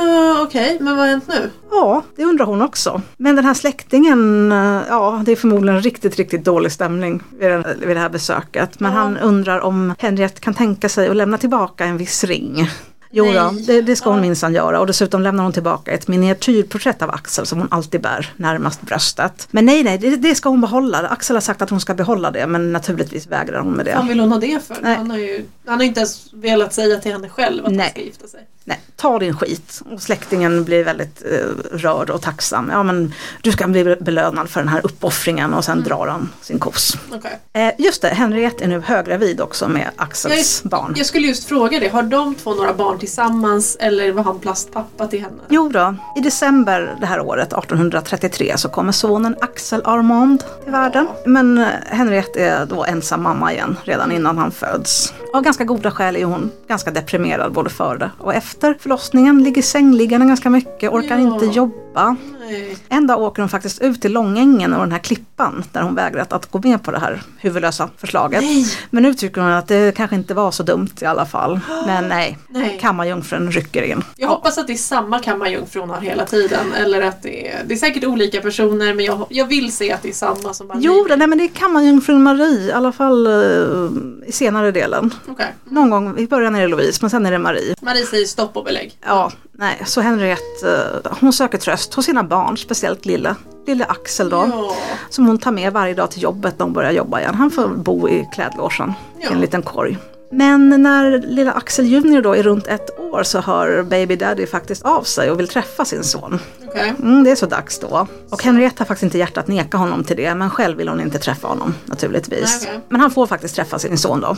[0.01, 1.51] Uh, Okej, men vad har hänt nu?
[1.70, 3.03] Ja, det undrar hon också.
[3.16, 7.64] Men den här släktingen, eh, ja det är förmodligen riktigt, riktigt dålig stämning vid, den,
[7.80, 8.80] vid det här besöket.
[8.80, 8.98] Men Ja.
[8.98, 12.68] han undrar om Henriette kan tänka sig att lämna tillbaka en viss ring.
[13.13, 17.03] Jo då, det, det ska hon minsann göra och dessutom lämnar hon tillbaka ett miniatyrporträtt
[17.03, 19.49] av Axel som hon alltid bär närmast bröstet.
[19.51, 20.99] Men nej, nej, det, det ska hon behålla.
[21.09, 24.09] Axel har sagt att hon ska behålla det men naturligtvis vägrar hon med Vad det.
[24.09, 24.77] vill hon ha det för?
[24.83, 24.97] Nej.
[24.97, 27.81] Han har ju han har inte ens velat säga till henne själv att Nej.
[27.81, 28.41] han ska gifta sig.
[28.65, 29.83] Nej, ta din skit.
[29.91, 32.69] Och släktingen blir väldigt eh, rörd och tacksam.
[32.73, 35.89] Ja men du ska bli belönad för den här uppoffringen och sen Mm.
[35.89, 36.97] drar han sin kos.
[37.13, 37.39] Okej.
[37.53, 40.95] Eh, just det, Henriette är nu höggravid också med Axels barn.
[40.97, 45.07] Jag skulle just fråga det, har de två några barn tillsammans eller var han plastpappa
[45.07, 45.42] till henne?
[45.48, 51.09] Jo då, i december det här året, 1833, så kommer sonen Axel Armand till världen.
[51.26, 55.14] Men eh, Henriette är då ensam mamma igen redan innan han föds.
[55.34, 59.42] Av ganska goda skäl är hon ganska deprimerad både före och efter förlossningen.
[59.44, 61.34] Ligger sängliggande ganska mycket, orkar Ja.
[61.34, 62.16] inte jobba.
[62.40, 62.76] Nej.
[62.88, 66.32] En dag åker hon faktiskt ut till Långängen och den här klippan där hon vägrat
[66.32, 68.42] att gå med på det här huvudlösa förslaget.
[68.42, 68.66] Nej.
[68.90, 71.61] Men nu tycker hon att det kanske inte var så dumt i alla fall.
[71.86, 72.78] Men nej, Nej.
[72.91, 74.05] Kammarjungfrun rycker in.
[74.16, 76.72] Jag hoppas att det är samma kammarjungfru hon har hela tiden.
[76.72, 80.03] Eller att det är, det är säkert olika personer men jag, jag vill se att
[80.03, 80.80] det är samma som Marie.
[80.84, 85.14] Jo, det- nej, men det är kammarjungfrun Marie, i alla fall eh, i senare delen.
[85.28, 85.55] Okej.
[85.64, 87.74] Någon gång, i början är det Louise, men sen är det Marie.
[87.80, 88.93] Marie säger stopp och belägg.
[89.07, 93.34] Ja, nej, så Henriette, eh, hon söker tröst hos sina barn, speciellt lille,
[93.66, 94.36] lille Axel då.
[94.51, 94.76] Ja.
[95.11, 97.34] Som hon tar med varje dag till jobbet när hon börjar jobba igen.
[97.34, 99.30] Han får bo i klädlogen i Ja.
[99.30, 99.99] en liten korg.
[100.33, 104.83] Men när lilla Axel Junior då är runt ett år så hör baby daddy faktiskt
[104.83, 106.39] av sig och vill träffa sin son.
[106.66, 106.95] Okej.
[106.99, 108.07] Mm, det är så dags då.
[108.31, 111.18] Och Henriette har faktiskt inte hjärtat neka honom till det men själv vill hon inte
[111.18, 112.62] träffa honom naturligtvis.
[112.62, 112.81] Okej.
[112.89, 114.37] Men han får faktiskt träffa sin son då.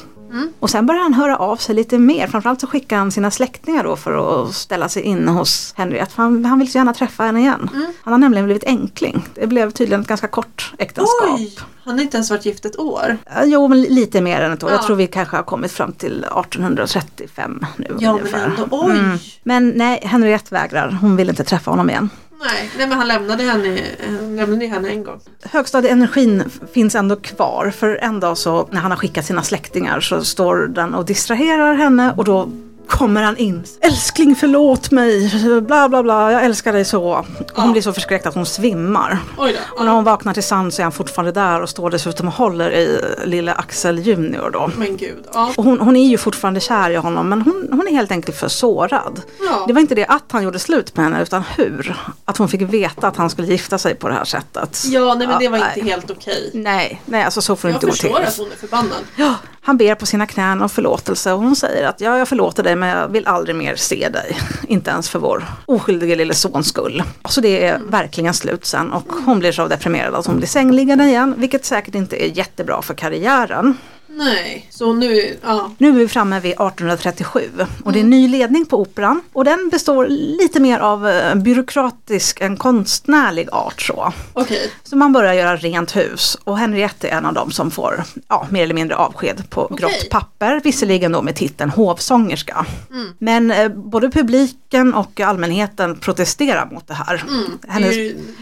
[0.60, 2.26] Och sen börjar han höra av sig lite mer.
[2.26, 6.14] Framförallt så skickar han sina släktingar då för att ställa sig in hos Henriette.
[6.14, 7.68] För han, han vill så gärna träffa henne igen.
[8.02, 9.24] Han har nämligen blivit enkling.
[9.34, 11.30] Det blev tydligen ett ganska kort äktenskap.
[11.34, 11.56] Oj!
[11.84, 13.16] Han har inte ens varit gift ett år.
[13.44, 14.70] Jo, men lite mer än ett år.
[14.70, 14.82] Jag Ja.
[14.86, 18.46] tror vi kanske har kommit fram till 1835 nu Ja men ungefär.
[18.46, 18.98] ändå, oj!
[18.98, 19.18] Mm.
[19.42, 20.98] Men nej, Henriette vägrar.
[21.00, 22.10] Hon vill inte träffa honom igen.
[22.44, 25.20] Nej, nej men han lämnade henne, han lämnade henne en gång.
[25.42, 30.24] Högstadieenergin finns ändå kvar för en dag så när han har skickat sina släktingar så
[30.24, 32.48] står den och distraherar henne och då
[32.88, 33.64] kommer han in.
[33.80, 37.04] Älskling förlåt mig, bla bla bla, jag älskar dig så.
[37.04, 37.16] Och
[37.54, 37.72] hon Ja.
[37.72, 39.18] blir så förskräckt att hon svimmar.
[39.38, 39.92] Oj Och när då.
[39.92, 43.00] hon vaknar till sans så är han fortfarande där och står dessutom och håller i
[43.24, 44.70] lille Axel Junior då.
[44.76, 45.24] Men gud.
[45.34, 45.52] Ja.
[45.56, 48.36] Och hon, hon är ju fortfarande kär i honom men hon, hon är helt enkelt
[48.38, 49.20] för sårad.
[49.66, 51.96] Det var inte det att han gjorde slut med henne utan hur.
[52.24, 54.82] Att hon fick veta att han skulle gifta sig på det här sättet.
[54.86, 55.84] ja, nej men det var inte nej.
[55.90, 56.50] helt okej.
[56.54, 58.00] Nej, nej alltså så får det Jag inte gå till.
[58.10, 58.98] förstår att hon är förbannad.
[59.16, 62.62] Ja, han ber på sina knän om förlåtelse och hon säger att ja, jag förlåter
[62.62, 64.36] dig men jag vill aldrig mer se dig.
[64.68, 67.02] Inte ens för vår oskyldige lille sons skull.
[67.28, 71.04] Så det är verkligen slut sen och hon blir så deprimerad att hon blir sängliggande
[71.04, 73.76] igen, vilket säkert inte är jättebra för karriären.
[74.14, 75.70] Nej, så nu, ja.
[75.78, 77.50] Nu är vi framme vid 1837
[77.84, 81.34] och det är en ny ledning på Operan och den består lite mer av eh,
[81.34, 84.12] byråkratisk än konstnärlig art så.
[84.32, 84.70] Okej.
[84.82, 88.46] Så man börjar göra rent hus och Henriette är en av dem som får ja,
[88.50, 89.76] mer eller mindre avsked på Okej.
[89.76, 92.66] grått papper, visserligen då med titeln hovsångerska.
[92.90, 93.08] Mm.
[93.18, 97.24] Men eh, både publiken och allmänheten protesterar mot det här.
[97.28, 97.58] Mm.
[97.68, 97.94] Hennes,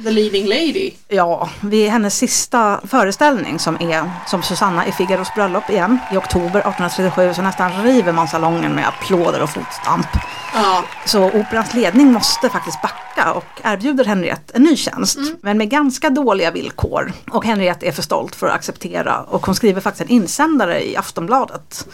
[0.05, 0.91] the leading lady.
[1.09, 6.61] ja, vid hennes sista föreställning som är som Susanna i Figaros bröllop igen i oktober
[6.61, 10.07] 1837 så nästan river man salongen med applåder och fotstamp.
[10.55, 10.85] Ja.
[11.07, 15.19] Så operans ledning måste faktiskt backa och erbjuder Henriette en ny tjänst.
[15.43, 17.13] Men med ganska dåliga villkor.
[17.31, 19.21] Och Henriette är för stolt för att acceptera.
[19.21, 21.87] Och hon skriver faktiskt en insändare i Aftonbladet.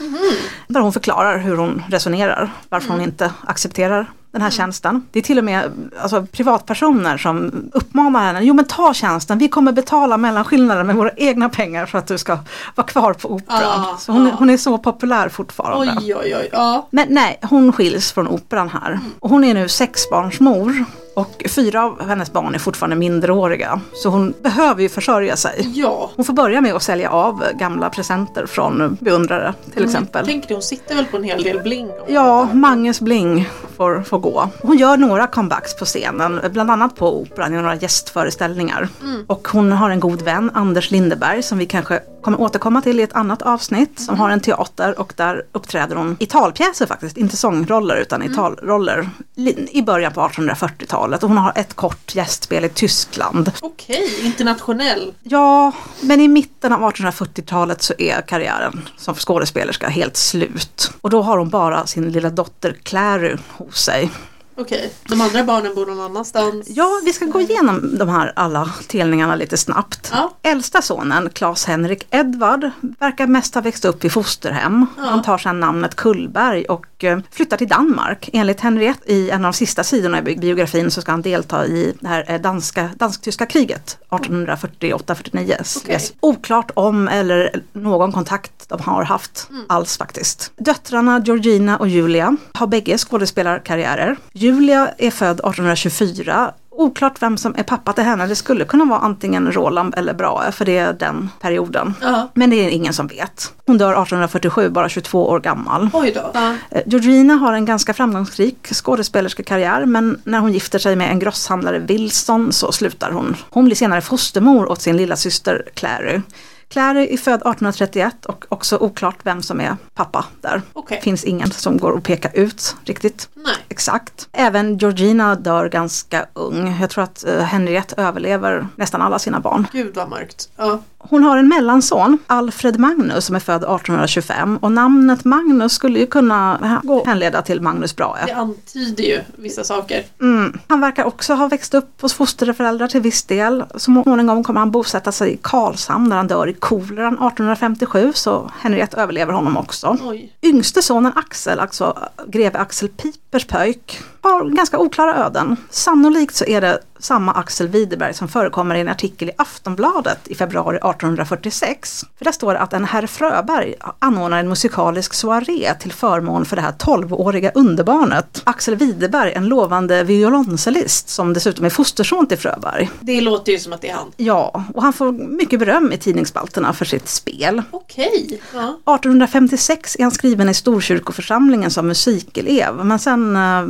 [0.68, 2.50] Där hon förklarar hur hon resonerar.
[2.68, 4.06] Varför hon inte accepterar
[4.36, 5.02] den här tjänsten.
[5.12, 5.72] Det är till och med
[6.02, 8.40] alltså, privatpersoner som uppmanar henne.
[8.42, 12.18] Jo men ta tjänsten, vi kommer betala mellanskillnaden med våra egna pengar för att du
[12.18, 12.38] ska
[12.74, 13.80] vara kvar på operan.
[13.80, 14.36] Ah, så hon, är- ah.
[14.38, 15.92] hon är så populär fortfarande.
[16.00, 16.48] Oj, oj, oj.
[16.52, 16.86] Ja.
[16.90, 19.00] Men nej, hon skiljs från operan här.
[19.20, 20.84] Och hon är nu sexbarnsmor.
[21.16, 23.80] Och fyra av hennes barn är fortfarande minderåriga.
[23.92, 25.72] Så hon behöver ju försörja sig.
[25.74, 26.10] Ja.
[26.16, 30.26] Hon får börja med att sälja av gamla presenter från beundrare till exempel.
[30.26, 31.88] Tänk dig, hon sitter väl på en hel del bling?
[32.08, 34.48] Ja, Manges Bling får, får gå.
[34.62, 38.88] Hon gör några comebacks på scenen, bland annat på Operan i några gästföreställningar.
[39.26, 43.02] Och hon har en god vän, Anders Lindeberg, som vi kanske kommer återkomma till i
[43.02, 47.36] ett annat avsnitt, som har en teater och där uppträder hon i talpjäser faktiskt, inte
[47.36, 51.22] sångroller utan i talroller li- i början på 1840-talet.
[51.22, 53.52] Och hon har ett kort gästspel i Tyskland.
[53.62, 55.12] Okej, internationell.
[55.22, 60.90] Ja, men i mitten av 1840-talet så är karriären som skådespelerska helt slut.
[61.00, 64.10] Och då har hon bara sin lilla dotter Clary hos sig.
[64.58, 66.66] Okej, de andra barnen bor någon annanstans.
[66.68, 70.10] Ja, vi ska gå igenom de här alla telningarna lite snabbt.
[70.12, 70.32] Ja.
[70.42, 74.86] Äldsta sonen, Claes-Henrik Edvard, verkar mest ha växt upp i fosterhem.
[74.96, 78.30] Han tar sedan namnet Kullberg och eh, flyttar till Danmark.
[78.32, 81.66] Enligt Henriette i en av de sista sidorna i bi- biografin så ska han delta
[81.66, 85.78] i det här eh, danska, dansk-tyska kriget 1848-49.
[85.84, 86.00] Okej.
[86.20, 90.52] Oklart om eller någon kontakt de har haft alls faktiskt.
[90.56, 94.16] Döttrarna Georgina och Julia har bägge skådespelarkarriärer.
[94.32, 98.26] Julia är född 1824 Oklart vem som är pappa till henne.
[98.26, 101.94] Det skulle kunna vara antingen Roland eller Brahe för det är den perioden.
[102.00, 102.28] Ja.
[102.34, 103.52] Men det är ingen som vet.
[103.66, 105.90] Hon dör 1847, bara 22 år gammal.
[105.92, 106.30] Oj då.
[106.34, 106.54] Ja.
[106.70, 111.78] Eh, Georgina har en ganska framgångsrik skådespelerska-karriär men när hon gifter sig med en grosshandlare
[111.78, 113.36] Wilson så slutar hon.
[113.50, 116.20] Hon blir senare fostermor åt sin lilla syster Clary.
[116.68, 120.62] Clary är född 1831 och också oklart vem som är pappa där.
[120.72, 121.00] Okej.
[121.02, 123.56] Finns ingen som går att peka ut riktigt Nej.
[123.68, 124.28] exakt.
[124.32, 126.76] Även Georgina dör ganska ung.
[126.80, 129.66] Jag tror att eh, Henriette överlever nästan alla sina barn.
[129.72, 130.48] Gud vad mörkt.
[130.56, 130.78] Ja.
[130.98, 136.06] Hon har en mellanson, Alfred Magnus, som är född 1825 och namnet Magnus skulle ju
[136.06, 138.34] kunna gå hänleda till Magnus Det Brahe.
[138.34, 140.04] antyder ju vissa saker.
[140.20, 140.58] Mm.
[140.68, 143.64] Han verkar också ha växt upp hos fosterföräldrar till viss del.
[143.74, 148.50] Så småningom kommer han bosätta sig i Karlshamn där han dör i koleran 1857 så
[148.60, 149.96] Henriette överlever honom också.
[150.04, 150.32] Oj.
[150.42, 155.56] Yngste sonen Axel, alltså greve Axel Pipers pojk, har ganska oklara öden.
[155.70, 160.34] Sannolikt så är det samma Axel Widerberg som förekommer i en artikel i Aftonbladet i
[160.34, 162.04] februari 1846.
[162.18, 166.56] För där står det att en herr Fröberg anordnar en musikalisk soaré till förmån för
[166.56, 168.42] det här 12-åriga underbarnet.
[168.44, 172.90] Axel Widerberg, en lovande violoncellist som dessutom är fosterson till Fröberg.
[173.00, 174.12] Det låter ju som att det är han.
[174.16, 177.62] Ja, och han får mycket beröm i tidningsspalterna för sitt spel.
[177.70, 178.40] Okej.
[178.54, 178.94] Ja.
[178.94, 183.62] 1856 är han skriven i Storkyrkoförsamlingen som musikelev men sen eh,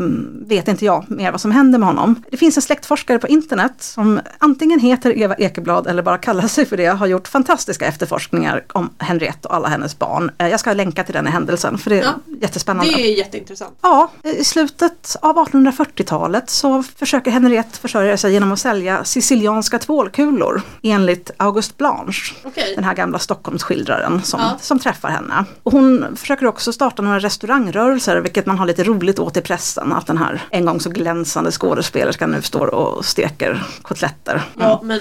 [0.46, 2.22] vet inte jag mer vad som händer med honom.
[2.30, 6.66] Det finns en släktforskare på internet som antingen heter Eva Ekeblad eller bara kallar sig
[6.66, 10.30] för det, har gjort fantastiska efterforskningar om Henriette och alla hennes barn.
[10.38, 12.14] Eh, Jag ska länka till den i händelsen för det är Ja.
[12.40, 12.92] jättespännande.
[12.92, 13.78] Det är jätteintressant.
[13.82, 20.62] Ja, i slutet av 1840-talet så försöker Henriette försörja sig genom att sälja sicilianska tvålkulor
[20.82, 22.34] enligt August Blanche.
[22.44, 22.72] Okej.
[22.74, 24.56] Den här gamla Stockholmsskildraren som, Ja.
[24.60, 25.44] som träffar henne.
[25.62, 29.92] Och hon försöker också starta några restaurangrörelser vilket man har lite roligt åt i pressen.
[29.92, 34.42] Att den här en gång så glänsande skådespelerskan nu står och steker kotletter.
[34.58, 35.00] Ja, men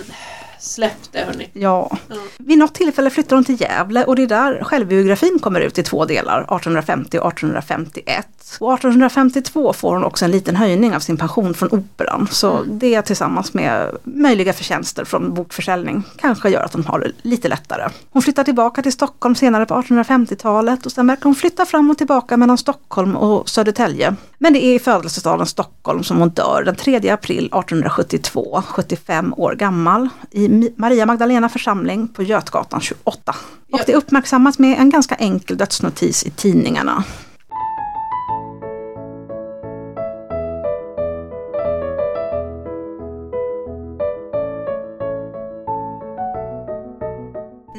[0.59, 1.49] släpp det hörni.
[1.53, 1.97] Ja.
[2.07, 2.15] Ja.
[2.37, 5.83] Vid något tillfälle flyttar hon till Gävle och det är där självbiografin kommer ut i
[5.83, 8.27] två delar, 1850 och 1851.
[8.59, 12.27] Och 1852 får hon också en liten höjning av sin pension från Operan.
[12.31, 17.47] Så det tillsammans med möjliga förtjänster från bokförsäljning kanske gör att hon har det lite
[17.47, 17.89] lättare.
[18.11, 21.97] Hon flyttar tillbaka till Stockholm senare på 1850-talet och sen verkar hon flytta fram och
[21.97, 24.15] tillbaka mellan Stockholm och Södertälje.
[24.45, 29.55] Men det är i födelsestaden Stockholm som hon dör den 3 april 1872, 75 år
[29.55, 33.35] gammal, i Maria Magdalena församling på Götgatan 28.
[33.71, 37.03] Och det uppmärksammas med en ganska enkel dödsnotis i tidningarna.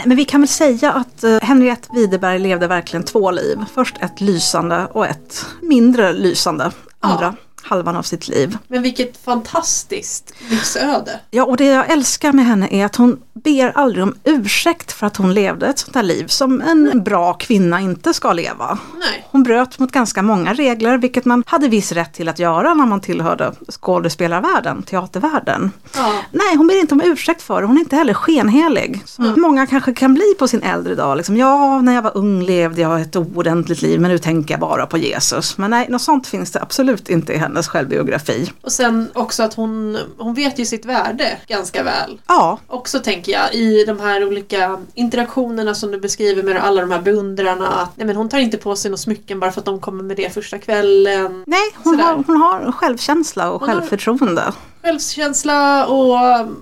[0.07, 3.59] Men vi kan väl säga att eh, Henriette Widerberg levde verkligen två liv.
[3.74, 7.34] Först ett lysande och ett mindre lysande andra
[7.66, 8.58] halvan av sitt liv.
[8.68, 11.20] Men vilket fantastiskt livsöde.
[11.30, 15.06] Ja, och det jag älskar med henne är att hon ber aldrig om ursäkt för
[15.06, 18.78] att hon levde ett sånt här liv som en bra kvinna inte ska leva.
[18.98, 19.26] Nej.
[19.30, 22.86] Hon bröt mot ganska många regler, vilket man hade viss rätt till att göra när
[22.86, 25.70] man tillhörde skådespelarvärlden, teatervärlden.
[25.96, 26.12] Ja.
[26.30, 27.66] Nej, hon ber inte om ursäkt för det.
[27.66, 29.02] Hon är inte heller skenhelig.
[29.04, 31.16] Som många kanske kan bli på sin äldre dag.
[31.16, 34.60] Liksom, ja, när jag var ung levde jag ett oordentligt liv, men nu tänker jag
[34.60, 35.58] bara på Jesus.
[35.58, 37.55] Men nej, något sånt finns det absolut inte i henne.
[37.57, 38.52] Hennes självbiografi.
[38.62, 42.18] Och sen också att hon, hon vet ju sitt värde ganska väl.
[42.26, 46.90] Ja, Också tänker jag i de här olika interaktionerna som du beskriver med alla de
[46.90, 47.68] här beundrarna.
[47.68, 50.02] Att, nej men hon tar inte på sig några smycken bara för att de kommer
[50.04, 51.44] med det första kvällen.
[51.46, 54.52] nej hon har, hon har självkänsla och Hon har- självförtroende.
[54.82, 56.16] Självkänsla och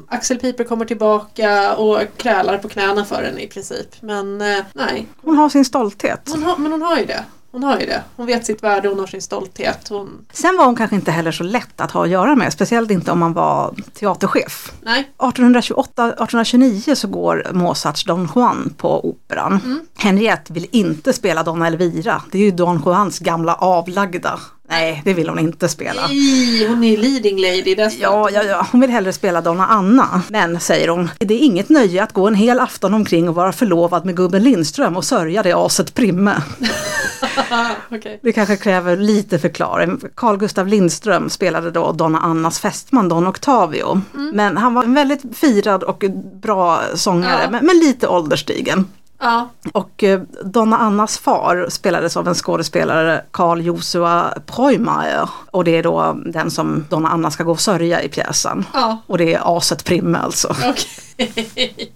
[0.08, 3.88] Axel Piper kommer tillbaka och krälar på knäna för henne i princip.
[4.02, 6.20] Men eh, nej, Hon har sin stolthet.
[6.32, 7.24] hon har, men hon har ju det.
[7.54, 8.02] Hon har ju det.
[8.16, 9.88] Hon vet sitt värde, hon har sin stolthet.
[9.88, 12.90] Hon, Sen var hon kanske inte heller så lätt att ha att göra med, speciellt
[12.90, 14.72] inte om man var teaterchef.
[14.82, 19.60] nej, 1828-1829 så går Mozarts Don Juan på Operan.
[19.64, 19.80] Mm.
[19.96, 22.22] Henriette vill inte spela Donna Elvira.
[22.32, 24.40] Det är ju Don Juans gamla avlagda.
[24.68, 26.06] Nej, det vill hon inte spela.
[26.06, 27.74] nej, hon är leading lady.
[28.00, 30.22] Ja, ja, ja, hon vill hellre spela Donna Anna.
[30.28, 33.52] Men, säger hon, det är inget nöje att gå en hel afton omkring och vara
[33.52, 36.42] förlovad med gubben Lindström och sörja det aset Primme.
[37.90, 38.20] Okej.
[38.22, 40.00] Det kanske kräver lite förklaring.
[40.14, 44.00] Carl Gustav Lindström spelade då Donna Annas fästman Don Octavio.
[44.32, 46.04] Men han var en väldigt firad och
[46.42, 47.50] bra sångare, Ja.
[47.50, 48.86] men, men lite ålderstigen.
[49.18, 55.30] Ja, Och eh, Donna Annas far spelades av en skådespelare, Carl Josua Preumeier.
[55.50, 58.64] Och det är då den som Donna Anna ska gå och sörja i pjäsen.
[58.74, 60.56] ja, Och det är aset Primme alltså.
[60.64, 61.74] okej.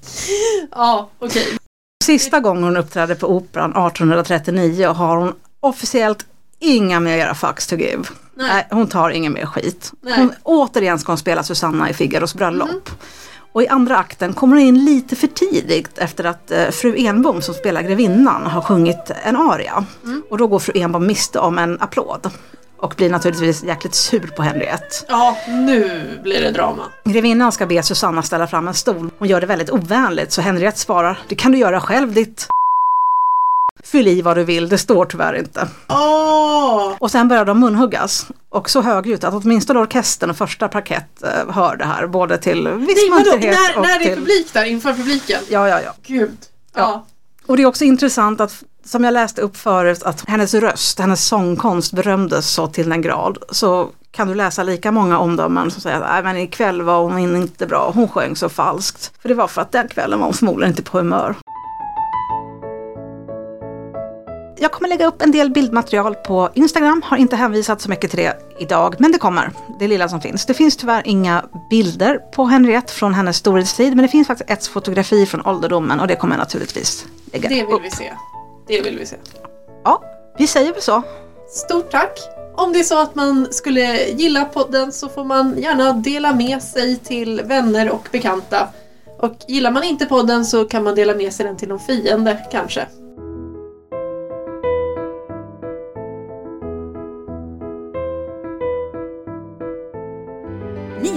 [0.75, 1.59] ja, okej.
[2.05, 6.27] Sista gången hon uppträdde på Operan 1839 har hon officiellt
[6.59, 8.03] inga mera fucks to give.
[8.35, 8.49] Nej.
[8.49, 8.67] Nej.
[8.71, 9.93] hon tar ingen mer skit.
[10.01, 10.19] Nej.
[10.19, 12.91] Hon, återigen ska hon spela Susanna i Figaros bröllop.
[13.53, 17.43] Och i andra akten kommer hon in lite för tidigt efter att eh, fru Enbom
[17.43, 19.85] som spelar grevinnan har sjungit en aria.
[20.31, 22.31] Och då går fru Enbom miste om en applåd.
[22.81, 24.97] Och blir naturligtvis jäkligt sur på Henriette.
[25.09, 26.83] Ja, nu blir det drama.
[27.05, 29.11] Grevinnan ska be Susanna ställa fram en stol.
[29.19, 32.49] Hon gör det väldigt ovänligt så Henriette svarar Det kan du göra själv ditt
[33.85, 35.69] Fyll i vad du vill, det står tyvärr inte.
[35.89, 36.93] Åh!
[36.99, 38.27] Och sen börjar de munhuggas.
[38.49, 42.07] Och så högljutt att åtminstone orkestern och första parkett eh, hör det här.
[42.07, 45.41] Både till viss Nej, munterhet När, och när det är publik där, inför publiken?
[45.49, 45.91] Ja, ja, ja.
[46.07, 46.37] Gud.
[46.75, 46.81] Ja.
[46.81, 47.07] Ja.
[47.47, 51.25] Och det är också intressant att, som jag läste upp förut, att hennes röst, hennes
[51.27, 53.39] sångkonst berömdes så till den grad.
[53.51, 57.37] Så kan du läsa lika många omdömen som säger att "Nej, men ikväll var hon
[57.37, 59.13] inte bra, hon sjöng så falskt.
[59.23, 61.35] För det var för att den kvällen var hon förmodligen inte på humör.
[64.61, 68.19] Jag kommer lägga upp en del bildmaterial på Instagram, har inte hänvisat så mycket till
[68.19, 69.51] det idag, men det kommer,
[69.81, 70.47] det lilla som finns.
[70.47, 74.67] Det finns tyvärr inga bilder på Henriette från hennes storhetstid, men det finns faktiskt ett
[74.67, 77.85] fotografi från ålderdomen och det kommer jag naturligtvis lägga Det vill upp.
[77.85, 78.13] vi se.
[78.67, 79.17] Det vill vi se.
[79.85, 80.03] Ja,
[80.39, 81.03] vi säger väl så.
[81.49, 82.19] Stort tack!
[82.57, 86.63] Om det är så att man skulle gilla podden så får man gärna dela med
[86.63, 88.69] sig till vänner och bekanta.
[89.19, 92.39] Och gillar man inte podden så kan man dela med sig den till någon fiende
[92.53, 92.87] kanske.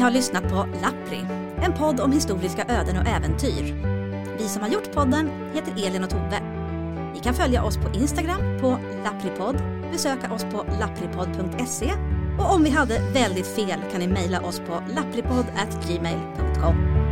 [0.01, 1.25] Har lyssnat på Lappri,
[1.61, 3.75] en podd om historiska öden och äventyr.
[4.37, 6.41] Vi som har gjort podden heter Elin och Tove.
[7.13, 11.93] Ni kan följa oss på Instagram på lappripodd, besöka oss på lappripodd.se
[12.39, 17.10] och om vi hade väldigt fel kan ni mejla oss på lappripodd.gmail.com.